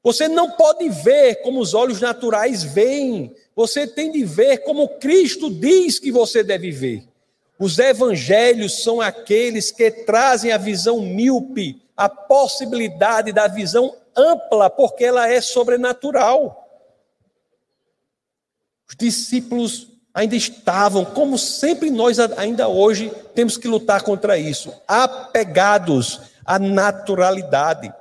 Você 0.02 0.28
não 0.28 0.52
pode 0.52 0.88
ver 0.88 1.42
como 1.42 1.60
os 1.60 1.74
olhos 1.74 2.00
naturais 2.00 2.62
veem, 2.62 3.34
você 3.54 3.86
tem 3.86 4.10
de 4.10 4.24
ver 4.24 4.58
como 4.58 4.88
Cristo 4.88 5.50
diz 5.50 5.98
que 5.98 6.10
você 6.10 6.42
deve 6.42 6.70
ver. 6.70 7.04
Os 7.58 7.78
evangelhos 7.78 8.82
são 8.82 9.02
aqueles 9.02 9.70
que 9.70 9.90
trazem 9.90 10.50
a 10.50 10.56
visão 10.56 11.02
míope, 11.02 11.82
a 11.94 12.08
possibilidade 12.08 13.32
da 13.32 13.46
visão 13.46 13.94
ampla, 14.16 14.70
porque 14.70 15.04
ela 15.04 15.28
é 15.28 15.42
sobrenatural. 15.42 16.66
Os 18.88 18.96
discípulos 18.96 19.88
ainda 20.14 20.34
estavam, 20.34 21.04
como 21.04 21.36
sempre 21.36 21.90
nós 21.90 22.18
ainda 22.18 22.66
hoje 22.66 23.12
temos 23.34 23.58
que 23.58 23.68
lutar 23.68 24.02
contra 24.02 24.38
isso, 24.38 24.72
apegados 24.88 26.20
à 26.46 26.58
naturalidade. 26.58 27.92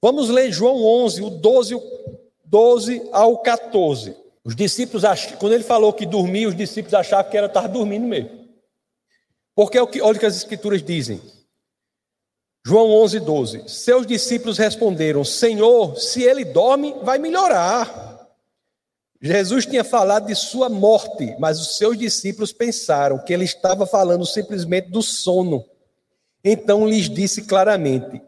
Vamos 0.00 0.28
ler 0.28 0.52
João 0.52 0.84
11, 0.84 1.22
o 1.22 1.30
12, 1.30 1.80
12 2.44 3.08
ao 3.12 3.38
14. 3.38 4.16
Os 4.44 4.54
discípulos, 4.54 5.02
quando 5.38 5.54
ele 5.54 5.64
falou 5.64 5.92
que 5.92 6.06
dormia, 6.06 6.48
os 6.48 6.54
discípulos 6.54 6.94
achavam 6.94 7.30
que 7.30 7.36
era 7.36 7.46
estar 7.46 7.66
dormindo 7.66 8.06
mesmo. 8.06 8.46
Porque 9.54 9.78
é 9.78 9.82
olha 9.82 10.16
o 10.16 10.18
que 10.18 10.26
as 10.26 10.36
escrituras 10.36 10.82
dizem. 10.82 11.20
João 12.64 12.90
11, 12.90 13.20
12. 13.20 13.68
Seus 13.68 14.06
discípulos 14.06 14.58
responderam: 14.58 15.24
Senhor, 15.24 15.98
se 15.98 16.22
ele 16.22 16.44
dorme, 16.44 16.94
vai 17.02 17.18
melhorar. 17.18 18.28
Jesus 19.20 19.64
tinha 19.64 19.82
falado 19.82 20.26
de 20.26 20.34
sua 20.34 20.68
morte, 20.68 21.34
mas 21.38 21.58
os 21.58 21.78
seus 21.78 21.96
discípulos 21.96 22.52
pensaram 22.52 23.18
que 23.18 23.32
ele 23.32 23.44
estava 23.44 23.86
falando 23.86 24.26
simplesmente 24.26 24.90
do 24.90 25.02
sono. 25.02 25.64
Então 26.44 26.86
lhes 26.86 27.08
disse 27.08 27.42
claramente: 27.42 28.20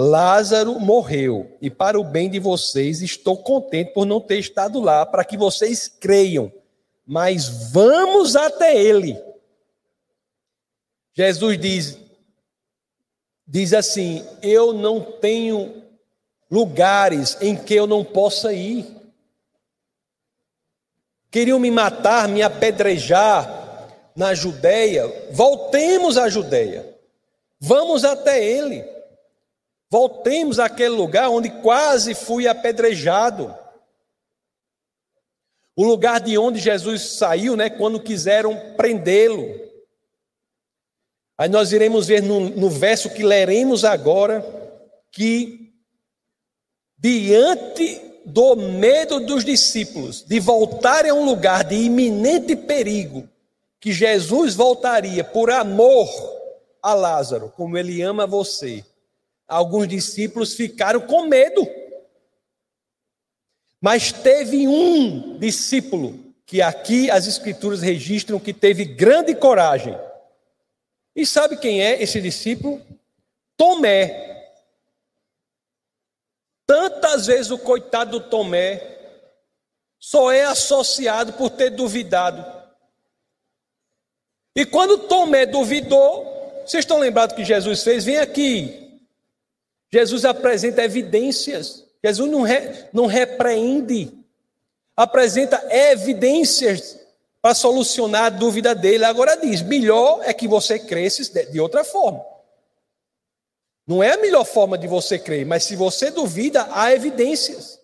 Lázaro 0.00 0.78
morreu, 0.78 1.58
e 1.60 1.68
para 1.68 1.98
o 1.98 2.04
bem 2.04 2.30
de 2.30 2.38
vocês 2.38 3.02
estou 3.02 3.36
contente 3.36 3.92
por 3.92 4.06
não 4.06 4.20
ter 4.20 4.38
estado 4.38 4.78
lá, 4.78 5.04
para 5.04 5.24
que 5.24 5.36
vocês 5.36 5.88
creiam. 5.88 6.52
Mas 7.04 7.72
vamos 7.72 8.36
até 8.36 8.80
ele. 8.80 9.20
Jesus 11.12 11.58
diz: 11.58 11.98
diz 13.44 13.74
assim: 13.74 14.24
Eu 14.40 14.72
não 14.72 15.00
tenho 15.00 15.82
lugares 16.48 17.36
em 17.40 17.56
que 17.56 17.74
eu 17.74 17.88
não 17.88 18.04
possa 18.04 18.52
ir. 18.52 18.86
Queriam 21.28 21.58
me 21.58 21.72
matar, 21.72 22.28
me 22.28 22.40
apedrejar 22.40 23.90
na 24.14 24.32
Judéia. 24.32 25.12
Voltemos 25.32 26.16
à 26.16 26.28
Judéia. 26.28 26.96
Vamos 27.58 28.04
até 28.04 28.44
ele. 28.44 28.97
Voltemos 29.90 30.58
àquele 30.58 30.90
lugar 30.90 31.30
onde 31.30 31.48
quase 31.48 32.14
fui 32.14 32.46
apedrejado. 32.46 33.54
O 35.74 35.84
lugar 35.84 36.20
de 36.20 36.36
onde 36.36 36.58
Jesus 36.58 37.02
saiu, 37.16 37.56
né, 37.56 37.70
quando 37.70 38.02
quiseram 38.02 38.74
prendê-lo. 38.76 39.68
Aí 41.38 41.48
nós 41.48 41.72
iremos 41.72 42.08
ver 42.08 42.22
no, 42.22 42.40
no 42.50 42.68
verso 42.68 43.10
que 43.10 43.22
leremos 43.22 43.84
agora 43.84 44.44
que 45.12 45.72
diante 46.98 48.02
do 48.26 48.56
medo 48.56 49.20
dos 49.20 49.44
discípulos 49.44 50.22
de 50.22 50.38
voltarem 50.40 51.10
a 51.10 51.14
um 51.14 51.24
lugar 51.24 51.64
de 51.64 51.76
iminente 51.76 52.54
perigo, 52.54 53.28
que 53.80 53.92
Jesus 53.92 54.54
voltaria 54.54 55.22
por 55.24 55.50
amor 55.50 56.08
a 56.82 56.92
Lázaro, 56.92 57.52
como 57.56 57.78
ele 57.78 58.02
ama 58.02 58.26
você. 58.26 58.84
Alguns 59.48 59.88
discípulos 59.88 60.54
ficaram 60.54 61.00
com 61.00 61.22
medo. 61.22 61.66
Mas 63.80 64.12
teve 64.12 64.68
um 64.68 65.38
discípulo 65.38 66.34
que 66.44 66.60
aqui 66.60 67.10
as 67.10 67.26
escrituras 67.26 67.80
registram 67.80 68.38
que 68.38 68.52
teve 68.52 68.84
grande 68.84 69.34
coragem. 69.34 69.98
E 71.16 71.24
sabe 71.24 71.56
quem 71.56 71.82
é 71.82 72.02
esse 72.02 72.20
discípulo? 72.20 72.84
Tomé. 73.56 74.26
Tantas 76.66 77.26
vezes 77.26 77.50
o 77.50 77.58
coitado 77.58 78.20
do 78.20 78.28
Tomé 78.28 78.98
só 79.98 80.30
é 80.30 80.44
associado 80.44 81.32
por 81.32 81.50
ter 81.50 81.70
duvidado. 81.70 82.44
E 84.54 84.66
quando 84.66 85.06
Tomé 85.06 85.46
duvidou, 85.46 86.62
vocês 86.66 86.82
estão 86.82 86.98
lembrados 86.98 87.34
que 87.34 87.44
Jesus 87.44 87.82
fez? 87.82 88.04
Vem 88.04 88.18
aqui. 88.18 88.87
Jesus 89.92 90.24
apresenta 90.24 90.84
evidências. 90.84 91.84
Jesus 92.04 92.30
não, 92.30 92.42
re, 92.42 92.86
não 92.92 93.06
repreende, 93.06 94.12
apresenta 94.96 95.66
evidências 95.70 96.98
para 97.40 97.54
solucionar 97.54 98.24
a 98.24 98.30
dúvida 98.30 98.74
dele. 98.74 99.04
Agora 99.04 99.36
diz: 99.36 99.62
melhor 99.62 100.20
é 100.24 100.32
que 100.32 100.46
você 100.46 100.78
cresça 100.78 101.44
de 101.46 101.60
outra 101.60 101.84
forma. 101.84 102.24
Não 103.86 104.02
é 104.02 104.12
a 104.12 104.18
melhor 104.18 104.44
forma 104.44 104.76
de 104.76 104.86
você 104.86 105.18
crer, 105.18 105.46
mas 105.46 105.64
se 105.64 105.74
você 105.74 106.10
duvida, 106.10 106.68
há 106.72 106.92
evidências. 106.92 107.80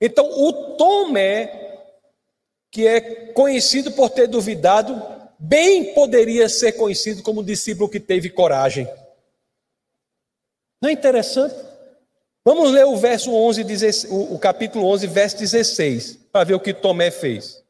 Então, 0.00 0.28
o 0.30 0.76
Tomé, 0.76 1.80
que 2.70 2.86
é 2.86 3.00
conhecido 3.32 3.90
por 3.90 4.10
ter 4.10 4.28
duvidado, 4.28 5.02
bem 5.38 5.92
poderia 5.92 6.48
ser 6.48 6.72
conhecido 6.72 7.20
como 7.22 7.42
discípulo 7.42 7.88
que 7.88 7.98
teve 7.98 8.30
coragem. 8.30 8.88
Não 10.82 10.88
é 10.88 10.92
interessante? 10.92 11.54
Vamos 12.44 12.72
ler 12.72 12.84
o 12.84 12.96
verso 12.96 13.32
11, 13.32 14.08
o 14.10 14.36
capítulo 14.36 14.84
11, 14.88 15.06
verso 15.06 15.38
16, 15.38 16.18
para 16.32 16.44
ver 16.44 16.54
o 16.54 16.60
que 16.60 16.74
Tomé 16.74 17.12
fez. 17.12 17.62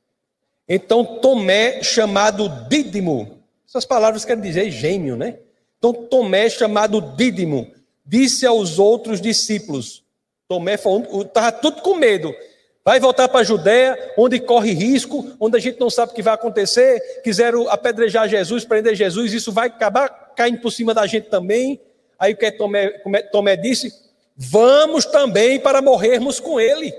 Então, 0.67 1.05
Tomé, 1.05 1.83
chamado 1.83 2.49
Dídimo, 2.71 3.39
essas 3.69 3.85
palavras 3.85 4.25
querem 4.25 4.43
dizer 4.43 4.71
gêmeo, 4.71 5.15
né? 5.15 5.39
Então 5.77 5.93
Tomé, 5.93 6.49
chamado 6.49 7.03
Dídimo, 7.03 7.71
disse 8.07 8.47
aos 8.47 8.79
outros 8.79 9.21
discípulos: 9.21 10.03
Tomé 10.49 10.75
estava 10.75 11.53
tudo 11.53 11.83
com 11.83 11.95
medo. 11.95 12.35
Vai 12.83 12.99
voltar 12.99 13.29
para 13.29 13.41
a 13.41 13.45
Judéia, 13.45 14.15
onde 14.17 14.41
corre 14.41 14.73
risco, 14.73 15.37
onde 15.39 15.57
a 15.59 15.61
gente 15.61 15.79
não 15.79 15.91
sabe 15.91 16.13
o 16.13 16.15
que 16.15 16.23
vai 16.23 16.33
acontecer. 16.33 17.21
Quiseram 17.23 17.69
apedrejar 17.69 18.27
Jesus, 18.27 18.65
prender 18.65 18.95
Jesus, 18.95 19.35
isso 19.35 19.53
vai 19.53 19.69
acabar 19.69 20.09
caindo 20.35 20.61
por 20.61 20.71
cima 20.71 20.95
da 20.95 21.07
gente 21.07 21.29
também. 21.29 21.79
Aí 22.23 22.35
o 22.35 22.37
que 22.37 22.53
Tomé, 22.53 22.89
Tomé 23.33 23.57
disse? 23.57 23.93
Vamos 24.37 25.05
também 25.05 25.59
para 25.59 25.83
morrermos 25.83 26.39
com 26.39 26.61
ele. 26.61 26.95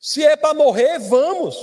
Se 0.00 0.24
é 0.24 0.34
para 0.34 0.54
morrer, 0.54 0.98
vamos. 0.98 1.54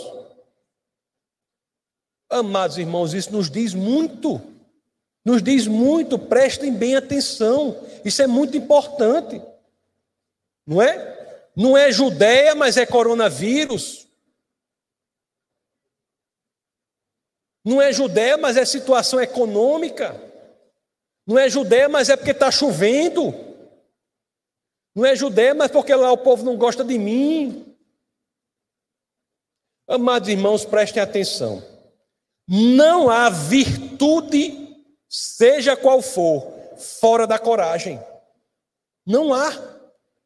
Amados 2.29 2.77
irmãos, 2.77 3.15
isso 3.15 3.31
nos 3.31 3.49
diz 3.49 3.73
muito. 3.73 4.39
Nos 5.25 5.41
diz 5.41 5.65
muito, 5.65 6.19
prestem 6.19 6.71
bem 6.71 6.95
atenção. 6.95 7.83
Isso 8.05 8.21
é 8.21 8.27
muito 8.27 8.55
importante. 8.55 9.41
Não 10.67 10.79
é? 10.79 11.41
Não 11.55 11.75
é 11.75 11.91
Judéia, 11.91 12.53
mas 12.53 12.77
é 12.77 12.85
coronavírus. 12.85 14.07
Não 17.65 17.81
é 17.81 17.91
Judéia, 17.91 18.38
mas 18.38 18.55
é 18.55 18.63
situação 18.65 19.19
econômica. 19.19 20.28
Não 21.29 21.37
é 21.37 21.47
Judéia, 21.47 21.87
mas 21.87 22.09
é 22.09 22.15
porque 22.15 22.31
está 22.31 22.49
chovendo. 22.49 23.35
Não 24.95 25.05
é 25.05 25.15
Judéia, 25.15 25.53
mas 25.53 25.69
porque 25.69 25.93
lá 25.93 26.11
o 26.11 26.17
povo 26.17 26.43
não 26.43 26.57
gosta 26.57 26.83
de 26.83 26.97
mim. 26.97 27.77
Amados 29.87 30.27
irmãos, 30.27 30.65
prestem 30.65 31.03
atenção. 31.03 31.63
Não 32.47 33.11
há 33.11 33.29
virtude 33.29 34.75
seja 35.07 35.77
qual 35.77 36.01
for, 36.01 36.51
fora 36.99 37.27
da 37.27 37.37
coragem. 37.37 38.03
Não 39.05 39.31
há 39.31 39.51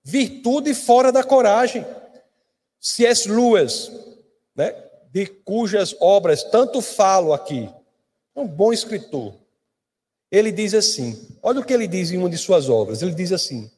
virtude 0.06 0.74
fora 0.74 1.12
da 1.12 1.22
coragem. 1.22 1.86
C.S. 2.80 3.28
Lewis, 3.28 3.92
né, 4.56 4.72
de 5.12 5.26
cujas 5.26 5.94
obras 6.00 6.46
tanto 6.46 6.80
falo 6.80 7.34
aqui, 7.34 7.70
é 8.34 8.40
um 8.40 8.48
bom 8.48 8.72
escritor. 8.72 9.43
Ele 10.34 10.52
diz 10.52 10.74
assim: 10.74 11.28
olha 11.44 11.60
o 11.60 11.64
que 11.64 11.72
ele 11.72 11.88
diz 11.88 12.10
em 12.10 12.18
uma 12.18 12.28
de 12.28 12.40
suas 12.40 12.68
obras. 12.68 13.04
Ele 13.04 13.14
diz 13.14 13.32
assim: 13.32 13.70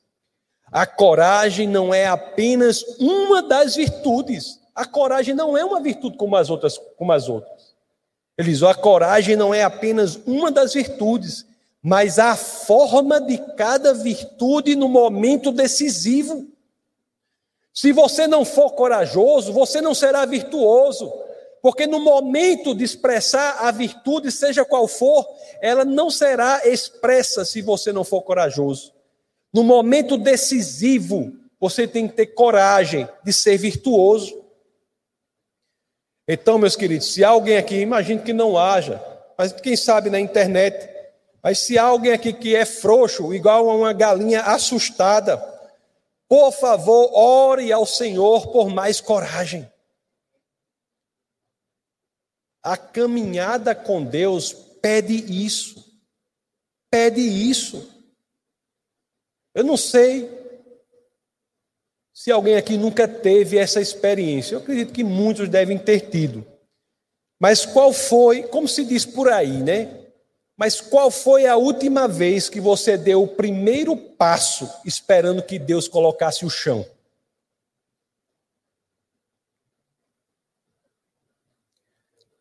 a 0.72 0.86
coragem 0.86 1.68
não 1.68 1.94
é 1.94 2.08
apenas 2.08 2.82
uma 2.98 3.44
das 3.44 3.76
virtudes. 3.76 4.62
A 4.74 4.86
coragem 4.86 5.36
não 5.36 5.58
é 5.58 5.65
uma 5.65 5.82
virtude 5.82 6.15
como 6.15 6.38
as 6.38 6.50
outras, 6.50 6.78
como 6.98 7.12
as 7.12 7.28
outras. 7.28 7.76
Ele 8.38 8.52
diz: 8.52 8.63
a 8.63 8.74
coragem 8.74 9.36
não 9.36 9.54
é 9.54 9.63
apenas 9.63 10.15
uma 10.26 10.50
das 10.50 10.74
virtudes, 10.74 11.46
mas 11.84 12.20
a 12.20 12.38
forma 12.38 13.20
de 13.20 13.38
cada 13.56 13.94
virtude 13.94 14.78
no 14.78 14.88
momento 14.88 15.52
decisivo. 15.52 16.48
Se 17.74 17.91
você 17.91 18.28
não 18.28 18.46
for 18.46 18.72
corajoso, 18.72 19.52
você 19.52 19.82
não 19.82 19.94
será 19.94 20.26
virtuoso, 20.26 21.12
porque 21.65 21.88
no 21.88 21.99
momento 21.99 22.75
de 22.75 22.84
expressar 22.84 23.65
a 23.65 23.71
virtude, 23.71 24.32
seja 24.32 24.63
qual 24.63 24.88
for, 24.88 25.25
ela 25.60 25.84
não 25.84 26.12
será 26.12 26.62
expressa 26.63 27.43
se 27.43 27.60
você 27.60 27.91
não 27.91 28.04
for 28.04 28.21
corajoso. 28.21 28.93
No 29.51 29.63
momento 29.63 30.15
decisivo, 30.15 31.34
você 31.60 31.88
tem 31.88 32.08
que 32.08 32.13
ter 32.13 32.28
coragem 32.28 33.10
de 33.23 33.34
ser 33.34 33.58
virtuoso. 33.58 34.45
Então, 36.28 36.60
meus 36.60 36.75
queridos, 36.75 37.12
se 37.12 37.23
alguém 37.23 37.58
aqui, 37.58 37.78
imagino 37.78 38.21
que 38.21 38.32
não 38.32 38.60
haja, 38.60 39.04
mas 39.36 39.51
quem 39.51 39.75
sabe 39.75 40.12
na 40.12 40.19
internet, 40.19 40.88
mas 41.41 41.58
se 41.58 41.80
alguém 41.80 42.12
aqui 42.12 42.32
que 42.32 42.56
é 42.56 42.63
frouxo, 42.63 43.34
igual 43.34 43.71
a 43.71 43.75
uma 43.75 43.91
galinha 43.91 44.41
assustada, 44.41 45.43
por 46.30 46.51
favor, 46.51 47.10
ore 47.12 47.73
ao 47.73 47.88
Senhor 47.88 48.51
por 48.51 48.69
mais 48.69 49.01
coragem. 49.01 49.67
A 52.65 52.75
caminhada 52.75 53.75
com 53.75 54.04
Deus 54.04 54.51
pede 54.82 55.13
isso. 55.13 55.86
Pede 56.89 57.21
isso. 57.21 57.88
Eu 59.54 59.63
não 59.63 59.78
sei 59.78 60.28
se 62.12 62.32
alguém 62.32 62.56
aqui 62.56 62.75
nunca 62.75 63.08
teve 63.08 63.60
essa 63.60 63.80
experiência, 63.80 64.56
eu 64.56 64.60
acredito 64.60 64.91
que 64.91 65.04
muitos 65.04 65.47
devem 65.47 65.78
ter 65.78 66.10
tido. 66.10 66.43
Mas 67.39 67.67
qual 67.67 67.93
foi, 67.93 68.41
como 68.41 68.67
se 68.67 68.84
diz 68.84 69.06
por 69.06 69.30
aí, 69.30 69.62
né? 69.62 70.08
Mas 70.58 70.82
qual 70.82 71.12
foi 71.12 71.45
a 71.45 71.58
última 71.58 72.08
vez 72.08 72.49
que 72.49 72.60
você 72.60 72.97
deu 72.97 73.21
o 73.21 73.28
primeiro 73.28 73.95
passo 73.95 74.67
esperando 74.84 75.43
que 75.43 75.60
Deus 75.60 75.88
colocasse 75.88 76.43
o 76.43 76.49
chão? 76.49 76.84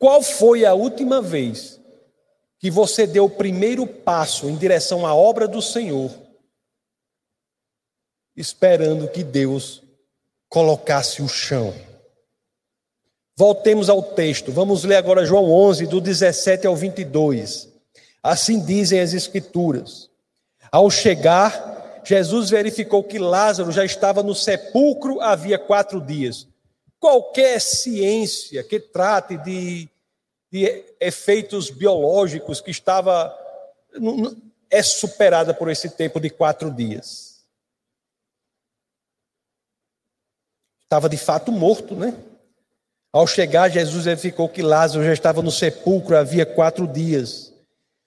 Qual 0.05 0.21
foi 0.21 0.67
a 0.67 0.75
última 0.75 1.23
vez 1.23 1.81
que 2.59 2.71
você 2.71 3.07
deu 3.07 3.25
o 3.25 3.31
primeiro 3.31 3.87
passo 3.87 4.51
em 4.51 4.55
direção 4.55 5.07
à 5.07 5.15
obra 5.15 5.49
do 5.49 5.63
Senhor 5.63 6.11
esperando 8.37 9.09
que 9.09 9.25
Deus 9.25 9.83
colocasse 10.47 11.23
o 11.23 11.27
chão. 11.27 11.73
Voltemos 13.35 13.89
ao 13.89 14.03
texto. 14.03 14.53
Vamos 14.53 14.85
ler 14.85 14.97
agora 14.97 15.25
João 15.25 15.51
11, 15.51 15.87
do 15.87 16.03
17 16.03 16.67
ao 16.67 16.77
22. 16.77 17.71
Assim 18.23 18.63
dizem 18.63 19.01
as 19.01 19.15
Escrituras. 19.15 20.11
Ao 20.71 20.91
chegar, 20.91 22.03
Jesus 22.05 22.51
verificou 22.51 23.03
que 23.03 23.19
Lázaro 23.19 23.73
já 23.73 23.87
estava 23.87 24.23
no 24.23 24.35
sepulcro 24.35 25.19
havia 25.23 25.59
quatro 25.59 25.99
dias. 25.99 26.47
Qualquer 27.01 27.59
ciência 27.59 28.63
que 28.63 28.79
trate 28.79 29.39
de, 29.39 29.89
de 30.55 30.85
efeitos 31.01 31.69
biológicos 31.69 32.61
que 32.61 32.71
estava 32.71 33.37
é 34.71 34.81
superada 34.85 35.53
por 35.53 35.69
esse 35.69 35.91
tempo 35.91 36.21
de 36.21 36.31
quatro 36.31 36.71
dias. 36.71 37.43
Estava 40.85 41.09
de 41.09 41.17
fato 41.17 41.51
morto, 41.51 41.97
né? 41.97 42.17
Ao 43.13 43.27
chegar, 43.27 43.69
Jesus 43.69 44.05
verificou 44.05 44.49
que 44.49 44.63
Lázaro 44.63 45.05
já 45.05 45.13
estava 45.13 45.43
no 45.43 45.51
sepulcro 45.51 46.17
havia 46.17 46.47
quatro 46.47 46.87
dias. 46.87 47.53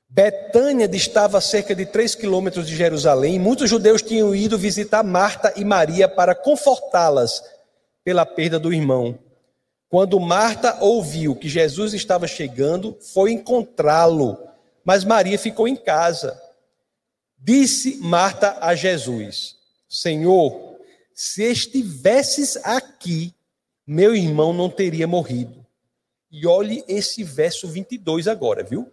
Betânia 0.07 0.88
distava 0.88 1.39
a 1.39 1.41
cerca 1.41 1.75
de 1.75 1.86
três 1.86 2.15
quilômetros 2.15 2.65
de 2.65 2.77
Jerusalém. 2.77 3.38
Muitos 3.38 3.69
judeus 3.69 4.01
tinham 4.01 4.33
ido 4.33 4.57
visitar 4.57 5.03
Marta 5.03 5.51
e 5.57 5.65
Maria 5.65 6.07
para 6.07 6.33
confortá-las 6.33 7.43
pela 8.05 8.25
perda 8.25 8.57
do 8.57 8.71
irmão. 8.73 9.19
Quando 9.89 10.19
Marta 10.19 10.78
ouviu 10.82 11.36
que 11.36 11.47
Jesus 11.47 11.93
estava 11.93 12.28
chegando, 12.28 12.97
foi 13.00 13.32
encontrá-lo, 13.32 14.38
mas 14.84 15.06
Maria 15.06 15.39
ficou 15.39 15.67
em 15.67 15.76
casa. 15.76 16.39
Disse 17.38 17.97
Marta 17.97 18.58
a 18.60 18.76
Jesus: 18.76 19.56
Senhor, 19.88 20.78
se 21.13 21.43
estivesses 21.43 22.58
aqui, 22.63 23.34
meu 23.86 24.13
irmão 24.13 24.52
não 24.52 24.69
teria 24.69 25.08
morrido. 25.08 25.65
E 26.30 26.45
olhe 26.45 26.84
esse 26.88 27.23
verso 27.23 27.67
22 27.67 28.28
agora, 28.28 28.63
viu? 28.63 28.91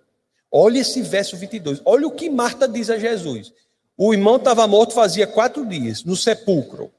Olhe 0.50 0.78
esse 0.78 1.02
verso 1.02 1.36
22. 1.36 1.82
Olha 1.84 2.06
o 2.06 2.12
que 2.12 2.30
Marta 2.30 2.68
diz 2.68 2.88
a 2.88 2.96
Jesus. 2.96 3.52
O 3.96 4.12
irmão 4.14 4.36
estava 4.36 4.66
morto 4.68 4.94
fazia 4.94 5.26
quatro 5.26 5.66
dias, 5.66 6.04
no 6.04 6.14
sepulcro. 6.14 6.92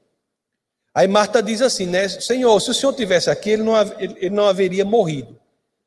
Aí 0.96 1.06
Marta 1.06 1.42
diz 1.42 1.60
assim, 1.60 1.84
né? 1.84 2.08
Senhor, 2.08 2.58
se 2.58 2.70
o 2.70 2.74
senhor 2.74 2.94
tivesse 2.94 3.28
aqui, 3.28 3.50
ele 3.50 3.62
não, 3.62 3.74
ele 3.98 4.30
não 4.30 4.46
haveria 4.46 4.82
morrido. 4.82 5.38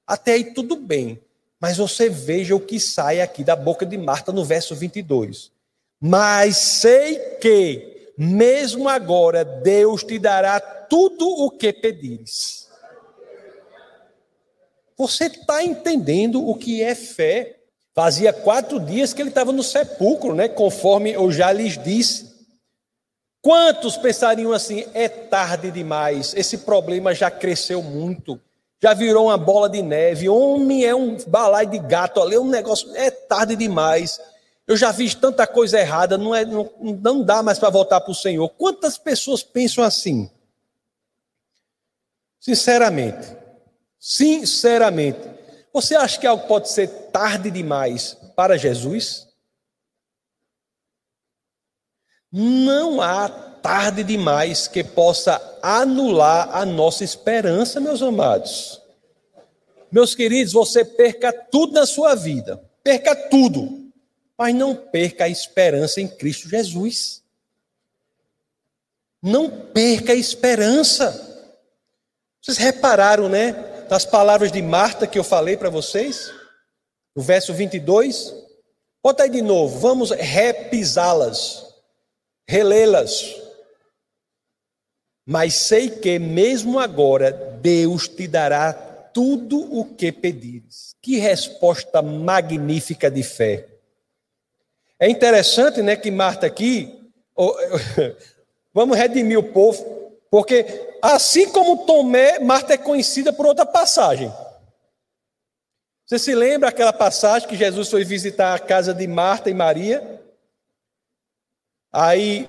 Até 0.05 0.33
aí 0.33 0.53
tudo 0.53 0.75
bem. 0.75 1.19
Mas 1.59 1.77
você 1.77 2.07
veja 2.07 2.55
o 2.55 2.59
que 2.59 2.79
sai 2.79 3.19
aqui 3.19 3.43
da 3.43 3.55
boca 3.55 3.87
de 3.87 3.97
Marta 3.97 4.31
no 4.31 4.45
verso 4.45 4.75
22. 4.75 5.51
Mas 5.99 6.57
sei 6.57 7.17
que, 7.41 8.13
mesmo 8.15 8.87
agora, 8.87 9.43
Deus 9.43 10.03
te 10.03 10.19
dará 10.19 10.59
tudo 10.59 11.27
o 11.27 11.49
que 11.49 11.73
pedires. 11.73 12.67
Você 14.95 15.25
está 15.25 15.63
entendendo 15.63 16.47
o 16.47 16.53
que 16.53 16.83
é 16.83 16.93
fé? 16.93 17.57
Fazia 17.95 18.31
quatro 18.31 18.79
dias 18.79 19.11
que 19.11 19.23
ele 19.23 19.29
estava 19.29 19.51
no 19.51 19.63
sepulcro, 19.63 20.35
né? 20.35 20.47
Conforme 20.47 21.13
eu 21.13 21.31
já 21.31 21.51
lhes 21.51 21.83
disse. 21.83 22.28
Quantos 23.41 23.95
pensariam 23.95 24.51
assim? 24.51 24.85
É 24.93 25.07
tarde 25.07 25.71
demais, 25.71 26.33
esse 26.35 26.59
problema 26.59 27.13
já 27.13 27.31
cresceu 27.31 27.81
muito, 27.81 28.39
já 28.81 28.93
virou 28.93 29.25
uma 29.25 29.37
bola 29.37 29.69
de 29.69 29.81
neve. 29.81 30.27
Homem 30.27 30.85
é 30.85 30.95
um 30.95 31.17
balai 31.27 31.65
de 31.65 31.79
gato 31.79 32.21
ali, 32.21 32.35
é 32.35 32.39
um 32.39 32.49
negócio. 32.49 32.93
É 32.95 33.09
tarde 33.11 33.55
demais. 33.55 34.19
Eu 34.65 34.77
já 34.77 34.93
fiz 34.93 35.15
tanta 35.15 35.47
coisa 35.47 35.79
errada, 35.79 36.17
não, 36.17 36.33
é, 36.35 36.45
não, 36.45 36.69
não 36.79 37.23
dá 37.23 37.41
mais 37.41 37.57
para 37.57 37.69
voltar 37.69 37.99
para 38.01 38.11
o 38.11 38.15
Senhor. 38.15 38.47
Quantas 38.49 38.97
pessoas 38.97 39.41
pensam 39.41 39.83
assim? 39.83 40.29
Sinceramente, 42.39 43.35
sinceramente, 43.99 45.19
você 45.73 45.95
acha 45.95 46.19
que 46.19 46.27
algo 46.27 46.47
pode 46.47 46.69
ser 46.69 46.87
tarde 47.11 47.51
demais 47.51 48.15
para 48.35 48.57
Jesus? 48.57 49.28
Não 52.31 53.01
há 53.01 53.27
tarde 53.27 54.03
demais 54.03 54.67
que 54.67 54.83
possa 54.83 55.41
anular 55.61 56.55
a 56.55 56.65
nossa 56.65 57.03
esperança, 57.03 57.79
meus 57.79 58.01
amados. 58.01 58.81
Meus 59.91 60.13
queridos, 60.13 60.53
você 60.53 60.85
perca 60.85 61.33
tudo 61.33 61.73
na 61.73 61.85
sua 61.85 62.13
vida, 62.15 62.61
perca 62.83 63.15
tudo, 63.15 63.91
mas 64.37 64.53
não 64.53 64.75
perca 64.75 65.25
a 65.25 65.29
esperança 65.29 65.99
em 65.99 66.07
Cristo 66.07 66.47
Jesus. 66.47 67.23
Não 69.21 69.49
perca 69.49 70.13
a 70.13 70.15
esperança. 70.15 71.25
Vocês 72.41 72.57
repararam, 72.57 73.27
né? 73.27 73.51
Das 73.89 74.05
palavras 74.05 74.51
de 74.51 74.61
Marta 74.61 75.07
que 75.07 75.19
eu 75.19 75.23
falei 75.23 75.57
para 75.57 75.69
vocês? 75.69 76.31
No 77.15 77.23
verso 77.23 77.53
22. 77.53 78.33
Bota 79.03 79.23
aí 79.23 79.29
de 79.29 79.41
novo, 79.41 79.79
vamos 79.79 80.11
repisá-las, 80.11 81.68
relê-las. 82.49 83.35
Mas 85.23 85.53
sei 85.53 85.87
que 85.87 86.17
mesmo 86.17 86.79
agora 86.79 87.31
Deus 87.31 88.07
te 88.07 88.27
dará 88.27 88.73
tudo 88.73 89.59
o 89.71 89.85
que 89.85 90.11
pedires. 90.11 90.95
Que 90.99 91.19
resposta 91.19 92.01
magnífica 92.01 93.11
de 93.11 93.21
fé. 93.21 93.67
É 94.99 95.07
interessante, 95.07 95.83
né, 95.83 95.95
que 95.95 96.09
Marta 96.09 96.47
aqui, 96.47 97.11
vamos 98.73 98.97
redimir 98.97 99.37
o 99.37 99.53
povo, 99.53 100.17
porque 100.31 100.65
assim 101.03 101.49
como 101.51 101.85
Tomé, 101.85 102.39
Marta 102.39 102.73
é 102.73 102.77
conhecida 102.77 103.31
por 103.31 103.45
outra 103.45 103.65
passagem. 103.65 104.33
Você 106.07 106.17
se 106.17 106.33
lembra 106.33 106.69
aquela 106.69 106.91
passagem 106.91 107.47
que 107.47 107.55
Jesus 107.55 107.89
foi 107.89 108.03
visitar 108.03 108.55
a 108.55 108.59
casa 108.59 108.91
de 108.91 109.05
Marta 109.05 109.51
e 109.51 109.53
Maria? 109.53 110.19
Aí 111.91 112.47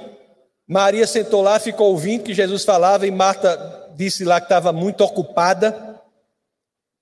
Maria 0.67 1.07
sentou 1.07 1.43
lá, 1.43 1.59
ficou 1.59 1.89
ouvindo 1.89 2.25
que 2.25 2.35
Jesus 2.35 2.65
falava 2.65 3.07
e 3.07 3.11
Marta 3.11 3.91
disse 3.97 4.25
lá 4.25 4.41
que 4.41 4.47
estava 4.47 4.73
muito 4.73 5.03
ocupada. 5.03 6.01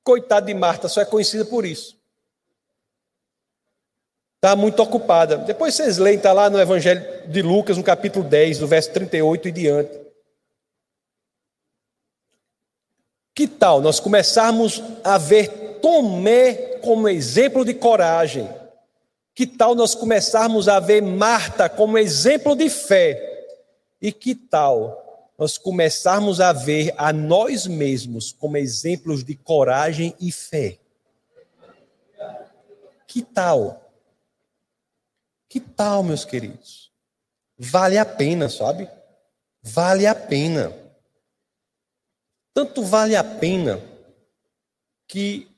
Coitada 0.02 0.46
de 0.46 0.54
Marta, 0.54 0.88
só 0.88 1.00
é 1.00 1.04
conhecida 1.04 1.44
por 1.44 1.66
isso. 1.66 1.98
Está 4.36 4.54
muito 4.54 4.80
ocupada. 4.80 5.36
Depois 5.36 5.74
vocês 5.74 5.98
leem, 5.98 6.16
está 6.16 6.32
lá 6.32 6.48
no 6.48 6.60
Evangelho 6.60 7.28
de 7.28 7.42
Lucas, 7.42 7.76
no 7.76 7.82
capítulo 7.82 8.24
10, 8.24 8.58
do 8.58 8.68
verso 8.68 8.92
38 8.92 9.48
e 9.48 9.52
diante. 9.52 10.00
Que 13.34 13.46
tal 13.46 13.80
nós 13.80 14.00
começarmos 14.00 14.82
a 15.04 15.18
ver 15.18 15.78
Tomé 15.82 16.78
como 16.82 17.08
exemplo 17.08 17.64
de 17.64 17.74
coragem? 17.74 18.48
Que 19.38 19.46
tal 19.46 19.76
nós 19.76 19.94
começarmos 19.94 20.66
a 20.66 20.80
ver 20.80 21.00
Marta 21.00 21.68
como 21.68 21.96
exemplo 21.96 22.56
de 22.56 22.68
fé? 22.68 23.46
E 24.02 24.10
que 24.10 24.34
tal 24.34 25.30
nós 25.38 25.56
começarmos 25.56 26.40
a 26.40 26.52
ver 26.52 26.92
a 26.98 27.12
nós 27.12 27.64
mesmos 27.64 28.32
como 28.32 28.56
exemplos 28.56 29.22
de 29.22 29.36
coragem 29.36 30.12
e 30.18 30.32
fé? 30.32 30.80
Que 33.06 33.22
tal? 33.22 33.88
Que 35.48 35.60
tal, 35.60 36.02
meus 36.02 36.24
queridos? 36.24 36.90
Vale 37.56 37.96
a 37.96 38.04
pena, 38.04 38.48
sabe? 38.48 38.90
Vale 39.62 40.04
a 40.08 40.16
pena. 40.16 40.72
Tanto 42.52 42.82
vale 42.82 43.14
a 43.14 43.22
pena 43.22 43.80
que 45.06 45.48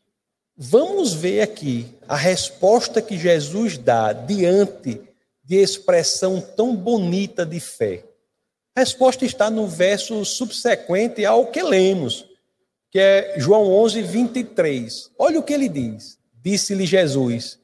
vamos 0.63 1.15
ver 1.15 1.41
aqui 1.41 1.87
a 2.07 2.15
resposta 2.15 3.01
que 3.01 3.17
Jesus 3.17 3.79
dá 3.79 4.13
diante 4.13 5.01
de 5.43 5.57
expressão 5.57 6.39
tão 6.39 6.77
bonita 6.77 7.47
de 7.47 7.59
fé. 7.59 8.05
A 8.77 8.81
resposta 8.81 9.25
está 9.25 9.49
no 9.49 9.67
verso 9.67 10.23
subsequente 10.23 11.25
ao 11.25 11.47
que 11.47 11.63
lemos, 11.63 12.27
que 12.91 12.99
é 12.99 13.37
João 13.39 13.73
11, 13.73 14.03
23. 14.03 15.11
Olha 15.19 15.41
o 15.41 15.43
que 15.43 15.55
ele 15.55 15.69
diz. 15.69 16.19
Disse-lhe 16.35 16.85
Jesus: 16.85 17.59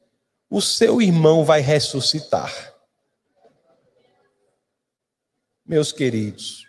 O 0.48 0.62
seu 0.62 1.02
irmão 1.02 1.44
vai 1.44 1.60
ressuscitar. 1.60 2.74
Meus 5.66 5.92
queridos, 5.92 6.66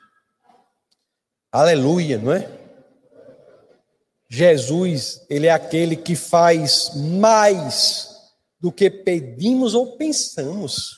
aleluia, 1.52 2.18
não 2.18 2.34
é? 2.34 2.67
Jesus, 4.30 5.26
ele 5.30 5.48
é 5.48 5.52
aquele 5.52 5.96
que 5.96 6.16
faz 6.16 6.92
mais 6.96 8.18
do 8.60 8.72
que 8.72 8.90
pedimos 8.90 9.74
ou 9.74 9.98
pensamos. 9.98 10.98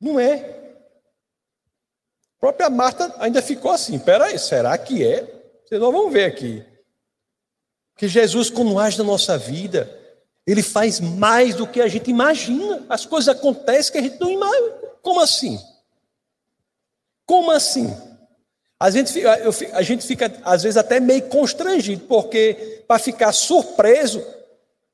Não 0.00 0.20
é? 0.20 0.34
A 2.36 2.40
própria 2.40 2.68
Marta 2.68 3.14
ainda 3.18 3.40
ficou 3.40 3.70
assim: 3.70 3.98
peraí, 3.98 4.38
será 4.38 4.76
que 4.76 5.06
é? 5.06 5.22
Vocês 5.64 5.80
não 5.80 5.90
vão 5.90 6.10
ver 6.10 6.26
aqui. 6.26 6.62
Que 7.96 8.06
Jesus, 8.06 8.50
quando 8.50 8.78
age 8.78 8.98
na 8.98 9.04
nossa 9.04 9.38
vida, 9.38 9.88
ele 10.46 10.62
faz 10.62 11.00
mais 11.00 11.54
do 11.54 11.66
que 11.66 11.80
a 11.80 11.88
gente 11.88 12.10
imagina. 12.10 12.84
As 12.88 13.06
coisas 13.06 13.34
acontecem 13.34 13.92
que 13.92 13.98
a 13.98 14.02
gente 14.02 14.20
não 14.20 14.30
imagina. 14.30 14.74
Como 15.00 15.20
assim? 15.20 15.58
Como 17.24 17.50
assim? 17.50 17.96
A 18.84 18.90
gente, 18.90 19.18
a 19.72 19.80
gente 19.80 20.06
fica, 20.06 20.30
às 20.44 20.62
vezes, 20.62 20.76
até 20.76 21.00
meio 21.00 21.22
constrangido, 21.22 22.04
porque 22.06 22.84
para 22.86 22.98
ficar 22.98 23.32
surpreso, 23.32 24.22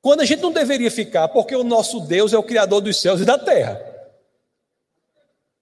quando 0.01 0.21
a 0.21 0.25
gente 0.25 0.41
não 0.41 0.53
deveria 0.53 0.93
ficar, 0.93 1.27
porque 1.27 1.57
o 1.57 1.65
nosso 1.65 1.99
Deus 1.99 2.33
é 2.33 2.39
o 2.39 2.43
Criador 2.45 2.81
dos 2.83 3.01
céus 3.01 3.21
e 3.21 3.25
da 3.25 3.37
terra. 3.37 3.85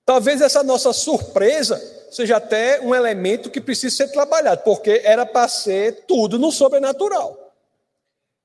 Talvez 0.05 0.43
essa 0.43 0.63
nossa 0.63 0.93
surpresa 0.93 1.83
seja 2.11 2.37
até 2.37 2.83
um 2.83 2.95
elemento 2.95 3.49
que 3.49 3.63
precisa 3.63 3.97
ser 3.97 4.09
trabalhado, 4.09 4.61
porque 4.63 5.01
era 5.03 5.25
para 5.25 5.49
ser 5.49 6.05
tudo 6.07 6.39
no 6.39 6.53
sobrenatural. 6.53 7.55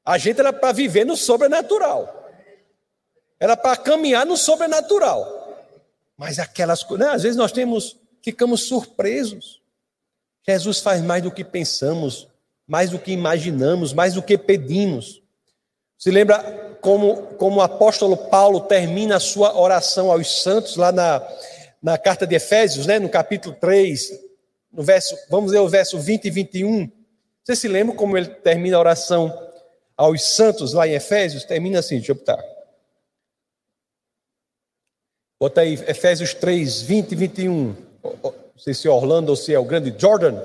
A 0.06 0.18
gente 0.18 0.40
era 0.40 0.54
para 0.54 0.72
viver 0.72 1.06
no 1.06 1.18
sobrenatural. 1.18 2.32
Era 3.38 3.58
para 3.58 3.76
caminhar 3.76 4.26
no 4.26 4.38
sobrenatural. 4.38 5.58
Mas 6.16 6.40
aquelas 6.40 6.84
coisas, 6.84 7.06
né? 7.06 7.14
às 7.14 7.24
vezes 7.24 7.36
nós 7.36 7.52
temos, 7.52 7.98
ficamos 8.24 8.62
surpresos. 8.62 9.62
Jesus 10.48 10.80
faz 10.80 11.02
mais 11.02 11.24
do 11.24 11.32
que 11.32 11.44
pensamos, 11.44 12.28
mais 12.68 12.90
do 12.90 13.00
que 13.00 13.12
imaginamos, 13.12 13.94
mais 13.94 14.14
do 14.14 14.22
que 14.22 14.38
pedimos. 14.38 15.22
Se 15.98 16.12
lembra 16.12 16.78
como, 16.82 17.28
como 17.38 17.58
o 17.58 17.62
apóstolo 17.62 18.18
Paulo 18.18 18.62
termina 18.62 19.16
a 19.16 19.20
sua 19.20 19.58
oração 19.58 20.12
aos 20.12 20.42
santos 20.42 20.76
lá 20.76 20.92
na, 20.92 21.26
na 21.82 21.98
carta 21.98 22.28
de 22.28 22.36
Efésios, 22.36 22.86
né, 22.86 23.00
no 23.00 23.10
capítulo 23.10 23.56
3, 23.56 24.12
no 24.72 24.84
verso, 24.84 25.18
vamos 25.30 25.52
ler 25.52 25.60
o 25.60 25.70
verso 25.70 26.00
20 26.00 26.26
e 26.26 26.30
21. 26.30 26.92
Você 27.44 27.56
se 27.56 27.68
lembra 27.68 27.96
como 27.96 28.18
ele 28.18 28.28
termina 28.28 28.76
a 28.76 28.80
oração 28.80 29.32
aos 29.96 30.24
santos 30.24 30.74
lá 30.74 30.88
em 30.88 30.94
Efésios? 30.94 31.46
Termina 31.46 31.80
assim, 31.80 31.98
deixa 31.98 32.12
eu 32.12 32.16
botar. 32.16 32.44
Bota 35.40 35.62
aí 35.62 35.74
Efésios 35.74 36.34
3, 36.34 36.82
20 36.82 37.12
e 37.12 37.16
21. 37.16 37.76
Não 38.54 38.62
sei 38.62 38.74
se 38.74 38.88
é 38.88 38.92
Orlando 38.92 39.30
ou 39.30 39.36
se 39.36 39.54
é 39.54 39.60
o 39.60 39.66
grande 39.66 39.94
Jordan. 39.98 40.40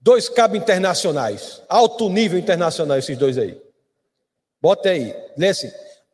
Dois 0.00 0.28
cabos 0.28 0.58
internacionais, 0.58 1.60
alto 1.68 2.08
nível 2.08 2.38
internacional, 2.38 2.98
esses 2.98 3.16
dois 3.18 3.36
aí. 3.36 3.60
Bota 4.60 4.90
aí, 4.90 5.14
lê 5.36 5.48
assim. 5.48 5.70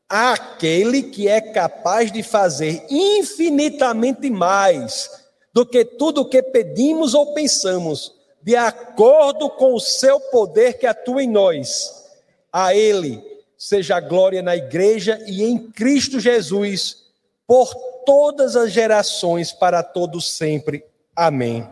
Aquele 0.09 1.05
que 1.05 1.29
é 1.29 1.41
capaz 1.41 2.13
de 2.13 2.23
fazer 2.23 2.85
infinitamente 2.89 4.31
mais 4.31 5.11
do 5.53 5.67
que 5.67 5.85
tudo 5.85 6.21
o 6.21 6.29
que 6.29 6.43
pedimos 6.43 7.15
ou 7.15 7.33
pensamos, 7.33 8.15
de 8.43 8.55
acordo 8.55 9.51
com 9.51 9.75
o 9.75 9.81
seu 9.81 10.21
poder 10.21 10.79
que 10.79 10.87
atua 10.87 11.23
em 11.23 11.29
nós. 11.29 12.05
A 12.53 12.75
Ele 12.75 13.23
seja 13.57 13.97
a 13.97 14.01
glória 14.01 14.43
na 14.43 14.57
igreja 14.57 15.21
e 15.27 15.43
em 15.43 15.59
Cristo 15.59 16.21
Jesus, 16.21 17.06
por 17.47 17.75
todas 18.05 18.57
as 18.57 18.73
gerações, 18.73 19.53
para 19.53 19.83
todos 19.83 20.33
sempre. 20.33 20.85
Amém. 21.15 21.69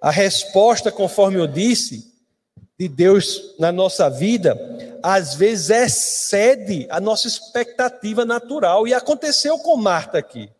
A 0.00 0.10
resposta, 0.10 0.90
conforme 0.90 1.38
eu 1.38 1.46
disse, 1.46 2.12
de 2.78 2.88
Deus 2.88 3.54
na 3.58 3.70
nossa 3.70 4.10
vida, 4.10 4.58
às 5.02 5.34
vezes 5.34 5.70
excede 5.70 6.86
a 6.90 7.00
nossa 7.00 7.28
expectativa 7.28 8.24
natural. 8.24 8.86
E 8.88 8.92
aconteceu 8.92 9.58
com 9.58 9.76
Marta 9.76 10.18
aqui. 10.18 10.50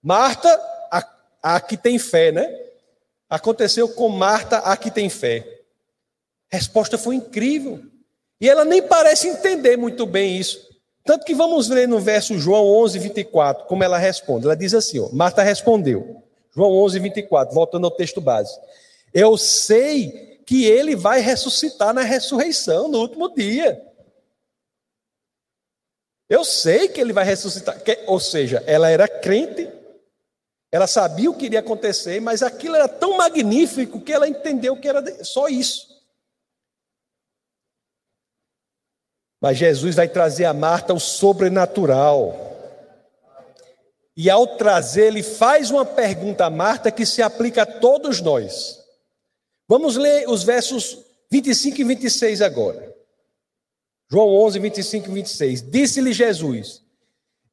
Marta, 0.00 0.48
a, 0.90 1.04
a 1.42 1.60
que 1.60 1.76
tem 1.76 1.98
fé, 1.98 2.30
né? 2.30 2.60
Aconteceu 3.28 3.88
com 3.88 4.08
Marta, 4.08 4.58
a 4.58 4.76
que 4.76 4.90
tem 4.90 5.08
fé. 5.08 5.62
A 6.52 6.56
resposta 6.56 6.96
foi 6.96 7.16
incrível. 7.16 7.82
E 8.40 8.48
ela 8.48 8.64
nem 8.64 8.82
parece 8.82 9.28
entender 9.28 9.76
muito 9.76 10.06
bem 10.06 10.36
isso. 10.36 10.71
Tanto 11.04 11.24
que 11.24 11.34
vamos 11.34 11.68
ler 11.68 11.88
no 11.88 11.98
verso 11.98 12.38
João 12.38 12.64
11, 12.66 12.98
24, 12.98 13.66
como 13.66 13.82
ela 13.82 13.98
responde. 13.98 14.46
Ela 14.46 14.56
diz 14.56 14.72
assim: 14.72 15.00
ó, 15.00 15.08
Marta 15.12 15.42
respondeu. 15.42 16.22
João 16.54 16.70
11, 16.70 16.98
24, 16.98 17.54
voltando 17.54 17.86
ao 17.86 17.90
texto 17.90 18.20
base. 18.20 18.56
Eu 19.12 19.36
sei 19.36 20.40
que 20.46 20.64
ele 20.64 20.94
vai 20.94 21.20
ressuscitar 21.20 21.92
na 21.92 22.02
ressurreição, 22.02 22.88
no 22.88 22.98
último 22.98 23.34
dia. 23.34 23.82
Eu 26.28 26.44
sei 26.44 26.88
que 26.88 27.00
ele 27.00 27.12
vai 27.12 27.24
ressuscitar. 27.24 27.80
Ou 28.06 28.20
seja, 28.20 28.62
ela 28.66 28.88
era 28.88 29.08
crente, 29.08 29.68
ela 30.70 30.86
sabia 30.86 31.30
o 31.30 31.34
que 31.34 31.46
iria 31.46 31.60
acontecer, 31.60 32.20
mas 32.20 32.42
aquilo 32.42 32.76
era 32.76 32.88
tão 32.88 33.16
magnífico 33.16 34.00
que 34.00 34.12
ela 34.12 34.28
entendeu 34.28 34.76
que 34.76 34.88
era 34.88 35.24
só 35.24 35.48
isso. 35.48 35.91
Mas 39.42 39.58
Jesus 39.58 39.96
vai 39.96 40.06
trazer 40.06 40.44
a 40.44 40.54
Marta 40.54 40.94
o 40.94 41.00
sobrenatural. 41.00 42.38
E 44.16 44.30
ao 44.30 44.46
trazer, 44.46 45.06
ele 45.06 45.22
faz 45.24 45.68
uma 45.68 45.84
pergunta 45.84 46.44
a 46.44 46.50
Marta 46.50 46.92
que 46.92 47.04
se 47.04 47.20
aplica 47.20 47.62
a 47.62 47.66
todos 47.66 48.20
nós. 48.20 48.78
Vamos 49.66 49.96
ler 49.96 50.28
os 50.28 50.44
versos 50.44 50.96
25 51.28 51.80
e 51.80 51.84
26 51.84 52.40
agora. 52.40 52.94
João 54.08 54.28
11, 54.28 54.60
25 54.60 55.08
e 55.08 55.14
26. 55.14 55.62
Disse-lhe 55.62 56.12
Jesus: 56.12 56.80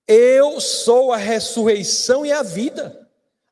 Eu 0.08 0.62
sou 0.62 1.12
a 1.12 1.18
ressurreição 1.18 2.24
e 2.24 2.32
a 2.32 2.44
vida. 2.44 3.08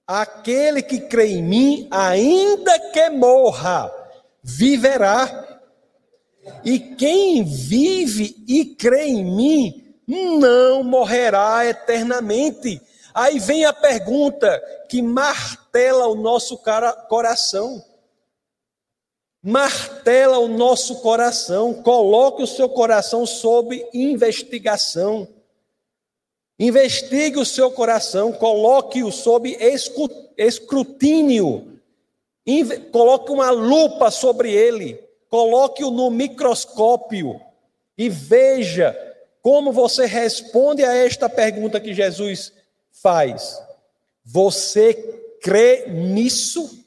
Aquele 0.05 0.83
que 0.83 0.99
crê 0.99 1.29
em 1.33 1.41
mim, 1.41 1.88
ainda 1.89 2.79
que 2.91 3.09
morra, 3.09 3.91
viverá. 4.43 5.46
E 6.63 6.79
quem 6.79 7.43
vive 7.43 8.35
e 8.47 8.65
crê 8.65 9.07
em 9.07 9.23
mim, 9.23 9.95
não 10.07 10.83
morrerá 10.83 11.65
eternamente. 11.65 12.81
Aí 13.13 13.39
vem 13.39 13.65
a 13.65 13.73
pergunta 13.73 14.61
que 14.87 15.01
martela 15.01 16.07
o 16.07 16.15
nosso 16.15 16.57
coração. 17.09 17.83
Martela 19.43 20.39
o 20.39 20.47
nosso 20.47 21.01
coração, 21.01 21.73
coloque 21.73 22.43
o 22.43 22.47
seu 22.47 22.67
coração 22.67 23.25
sob 23.25 23.87
investigação. 23.93 25.27
Investigue 26.59 27.39
o 27.39 27.45
seu 27.45 27.69
coração, 27.71 28.33
coloque-o 28.33 29.11
sob 29.11 29.55
escrutínio, 30.37 31.79
coloque 32.91 33.31
uma 33.31 33.51
lupa 33.51 34.09
sobre 34.09 34.51
ele, 34.51 35.07
coloque-o 35.30 35.91
no 35.91 36.09
microscópio 36.09 37.41
e 37.97 38.09
veja 38.09 38.95
como 39.41 39.71
você 39.71 40.05
responde 40.05 40.84
a 40.84 40.93
esta 40.93 41.30
pergunta 41.30 41.80
que 41.80 41.93
Jesus 41.93 42.53
faz. 42.91 43.61
Você 44.23 44.93
crê 45.41 45.86
nisso? 45.88 46.84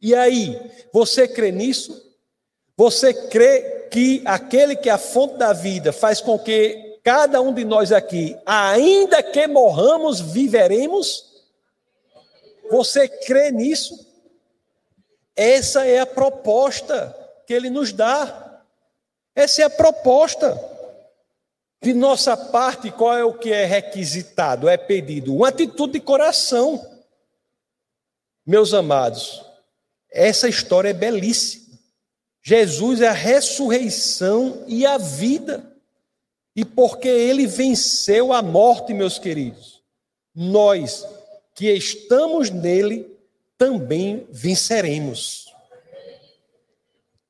E 0.00 0.14
aí, 0.14 0.60
você 0.92 1.28
crê 1.28 1.52
nisso? 1.52 2.12
Você 2.76 3.14
crê 3.14 3.88
que 3.90 4.22
aquele 4.24 4.74
que 4.74 4.90
é 4.90 4.92
a 4.92 4.98
fonte 4.98 5.36
da 5.36 5.52
vida 5.52 5.92
faz 5.92 6.20
com 6.20 6.38
que 6.38 6.98
cada 7.02 7.40
um 7.40 7.54
de 7.54 7.64
nós 7.64 7.92
aqui, 7.92 8.36
ainda 8.44 9.22
que 9.22 9.46
morramos, 9.46 10.20
viveremos? 10.20 11.32
Você 12.70 13.06
crê 13.06 13.52
nisso? 13.52 14.04
Essa 15.36 15.86
é 15.86 16.00
a 16.00 16.06
proposta 16.06 17.23
que 17.46 17.52
ele 17.52 17.70
nos 17.70 17.92
dá. 17.92 18.62
Essa 19.34 19.62
é 19.62 19.64
a 19.64 19.70
proposta. 19.70 20.58
De 21.82 21.92
nossa 21.92 22.36
parte, 22.36 22.90
qual 22.90 23.16
é 23.16 23.24
o 23.24 23.34
que 23.34 23.52
é 23.52 23.66
requisitado, 23.66 24.68
é 24.68 24.76
pedido? 24.76 25.34
Uma 25.34 25.48
atitude 25.48 25.94
de 25.94 26.00
coração. 26.00 26.82
Meus 28.46 28.72
amados, 28.72 29.44
essa 30.10 30.48
história 30.48 30.88
é 30.88 30.94
belíssima. 30.94 31.78
Jesus 32.42 33.00
é 33.00 33.08
a 33.08 33.12
ressurreição 33.12 34.64
e 34.66 34.86
a 34.86 34.96
vida. 34.96 35.74
E 36.56 36.64
porque 36.64 37.08
ele 37.08 37.46
venceu 37.46 38.32
a 38.32 38.40
morte, 38.40 38.94
meus 38.94 39.18
queridos, 39.18 39.82
nós 40.34 41.06
que 41.54 41.70
estamos 41.70 42.50
nele 42.50 43.10
também 43.58 44.26
venceremos. 44.30 45.43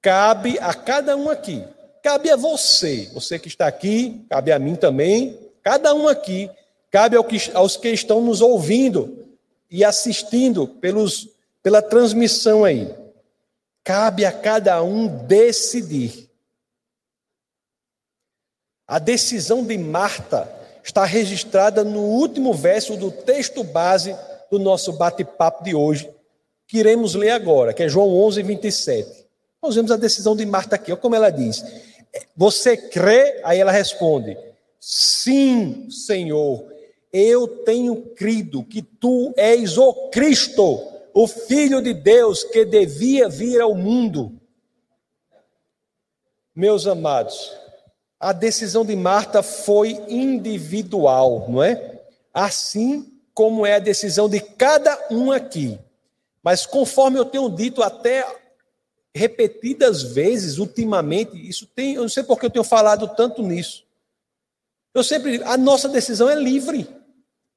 Cabe 0.05 0.59
a 0.61 0.75
cada 0.75 1.17
um 1.17 1.31
aqui, 1.31 1.65
cabe 2.03 2.29
a 2.31 2.37
você, 2.37 3.09
você 3.15 3.39
que 3.39 3.49
está 3.49 3.67
aqui, 3.67 4.23
cabe 4.29 4.53
a 4.53 4.59
mim 4.59 4.77
também, 4.77 5.35
cada 5.63 5.95
um 5.95 6.07
aqui, 6.07 6.51
cabe 6.91 7.17
aos 7.55 7.79
que 7.79 7.89
estão 7.89 8.21
nos 8.21 8.43
ouvindo 8.43 9.27
e 9.71 9.83
assistindo 9.83 10.69
pelos 10.69 11.31
pela 11.63 11.81
transmissão 11.81 12.65
aí. 12.65 12.95
Cabe 13.83 14.27
a 14.27 14.31
cada 14.31 14.83
um 14.83 15.07
decidir. 15.07 16.29
A 18.87 18.99
decisão 18.99 19.65
de 19.65 19.79
Marta 19.79 20.47
está 20.83 21.07
registrada 21.07 21.83
no 21.83 22.01
último 22.01 22.53
verso 22.53 22.95
do 22.99 23.11
texto 23.11 23.65
base 23.65 24.15
do 24.51 24.59
nosso 24.59 24.93
bate-papo 24.93 25.65
de 25.65 25.75
hoje, 25.75 26.13
que 26.69 26.77
iremos 26.77 27.15
ler 27.15 27.31
agora, 27.31 27.73
que 27.73 27.83
é 27.83 27.89
João 27.89 28.15
11, 28.15 28.43
27. 28.43 29.24
Nós 29.65 29.77
vemos 29.77 29.91
a 29.91 29.97
decisão 29.97 30.37
de 30.37 30.45
Marta 30.45 30.77
aqui, 30.77 30.93
olha 30.93 31.01
como 31.01 31.15
ela 31.15 31.31
diz. 31.31 31.65
Você 32.37 32.77
crê? 32.77 33.41
Aí 33.43 33.59
ela 33.59 33.73
responde: 33.73 34.37
Sim, 34.79 35.89
Senhor, 35.91 36.71
eu 37.11 37.49
tenho 37.49 37.97
crido 38.15 38.63
que 38.63 38.83
tu 38.83 39.33
és 39.39 39.79
o 39.79 40.11
Cristo 40.11 40.93
o 41.15 41.27
Filho 41.27 41.81
de 41.81 41.95
Deus 41.95 42.43
que 42.43 42.65
devia 42.65 43.29
vir 43.29 43.61
ao 43.61 43.75
mundo. 43.75 44.39
Meus 46.55 46.87
amados, 46.87 47.57
a 48.19 48.33
decisão 48.33 48.85
de 48.85 48.95
Marta 48.95 49.43
foi 49.43 49.93
individual, 50.09 51.47
não 51.49 51.63
é? 51.63 52.03
Assim 52.35 53.19
como 53.33 53.65
é 53.65 53.77
a 53.77 53.79
decisão 53.79 54.29
de 54.29 54.41
cada 54.41 55.07
um 55.11 55.33
aqui. 55.33 55.79
Mas 56.43 56.67
conforme 56.67 57.19
eu 57.19 57.25
tenho 57.25 57.49
dito 57.49 57.83
até 57.83 58.27
repetidas 59.15 60.03
vezes 60.03 60.59
ultimamente, 60.59 61.37
isso 61.49 61.67
tem, 61.67 61.95
eu 61.95 62.03
não 62.03 62.09
sei 62.09 62.25
porque 62.25 62.47
eu 62.47 62.51
tenho 62.51 62.65
falado 62.65 63.09
tanto 63.15 63.43
nisso. 63.43 63.85
Eu 64.93 65.05
sempre, 65.05 65.43
a 65.45 65.57
nossa 65.57 65.89
decisão 65.89 66.29
é 66.29 66.35
livre. 66.35 66.89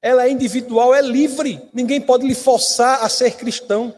Ela 0.00 0.26
é 0.26 0.30
individual, 0.30 0.94
é 0.94 1.02
livre. 1.02 1.60
Ninguém 1.72 2.00
pode 2.00 2.26
lhe 2.26 2.34
forçar 2.34 3.02
a 3.02 3.08
ser 3.08 3.32
cristão. 3.36 3.94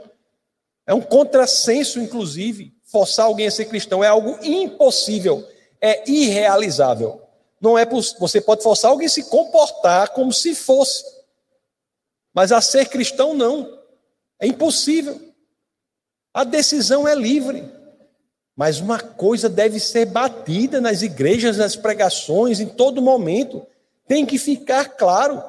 É 0.87 0.95
um 0.95 1.03
contrassenso, 1.03 2.01
inclusive, 2.01 2.75
forçar 2.85 3.27
alguém 3.27 3.47
a 3.47 3.51
ser 3.51 3.67
cristão. 3.67 4.03
É 4.03 4.09
algo 4.09 4.39
impossível. 4.43 5.47
é 5.81 6.09
irrealizável. 6.11 7.23
Não 7.61 7.79
é 7.79 7.87
você 7.87 8.41
pode 8.41 8.63
forçar 8.63 8.91
alguém 8.91 9.07
a 9.07 9.11
se 9.11 9.25
comportar 9.25 10.11
como 10.11 10.33
se 10.33 10.55
fosse. 10.55 11.05
Mas 12.33 12.53
a 12.53 12.61
ser 12.61 12.89
cristão 12.89 13.35
não. 13.35 13.79
É 14.39 14.47
impossível. 14.47 15.30
A 16.33 16.45
decisão 16.45 17.07
é 17.07 17.15
livre. 17.15 17.69
Mas 18.57 18.81
uma 18.81 19.01
coisa 19.01 19.49
deve 19.49 19.81
ser 19.81 20.07
batida 20.07 20.81
nas 20.81 21.03
igrejas, 21.03 21.57
nas 21.57 21.77
pregações, 21.77 22.61
em 22.61 22.67
todo 22.67 23.01
momento. 23.01 23.67
Tem 24.07 24.27
que 24.27 24.39
ficar 24.39 24.97
claro. 24.97 25.43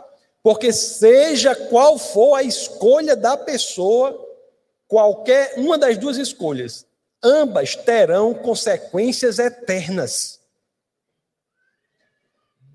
Porque 0.43 0.71
seja 0.71 1.55
qual 1.55 1.97
for 1.97 2.35
a 2.35 2.43
escolha 2.43 3.15
da 3.15 3.37
pessoa, 3.37 4.17
qualquer 4.87 5.53
uma 5.57 5.77
das 5.77 5.97
duas 5.97 6.17
escolhas, 6.17 6.85
ambas 7.23 7.75
terão 7.75 8.33
consequências 8.33 9.39
eternas. 9.39 10.39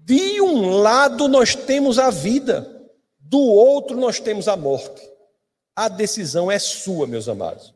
De 0.04 0.40
um 0.40 0.70
lado 0.70 1.26
nós 1.26 1.56
temos 1.56 1.98
a 1.98 2.10
vida, 2.10 2.88
do 3.18 3.40
outro 3.40 3.96
nós 3.98 4.20
temos 4.20 4.46
a 4.46 4.56
morte. 4.56 5.02
A 5.74 5.88
decisão 5.88 6.50
é 6.50 6.58
sua, 6.58 7.06
meus 7.06 7.28
amados. 7.28 7.75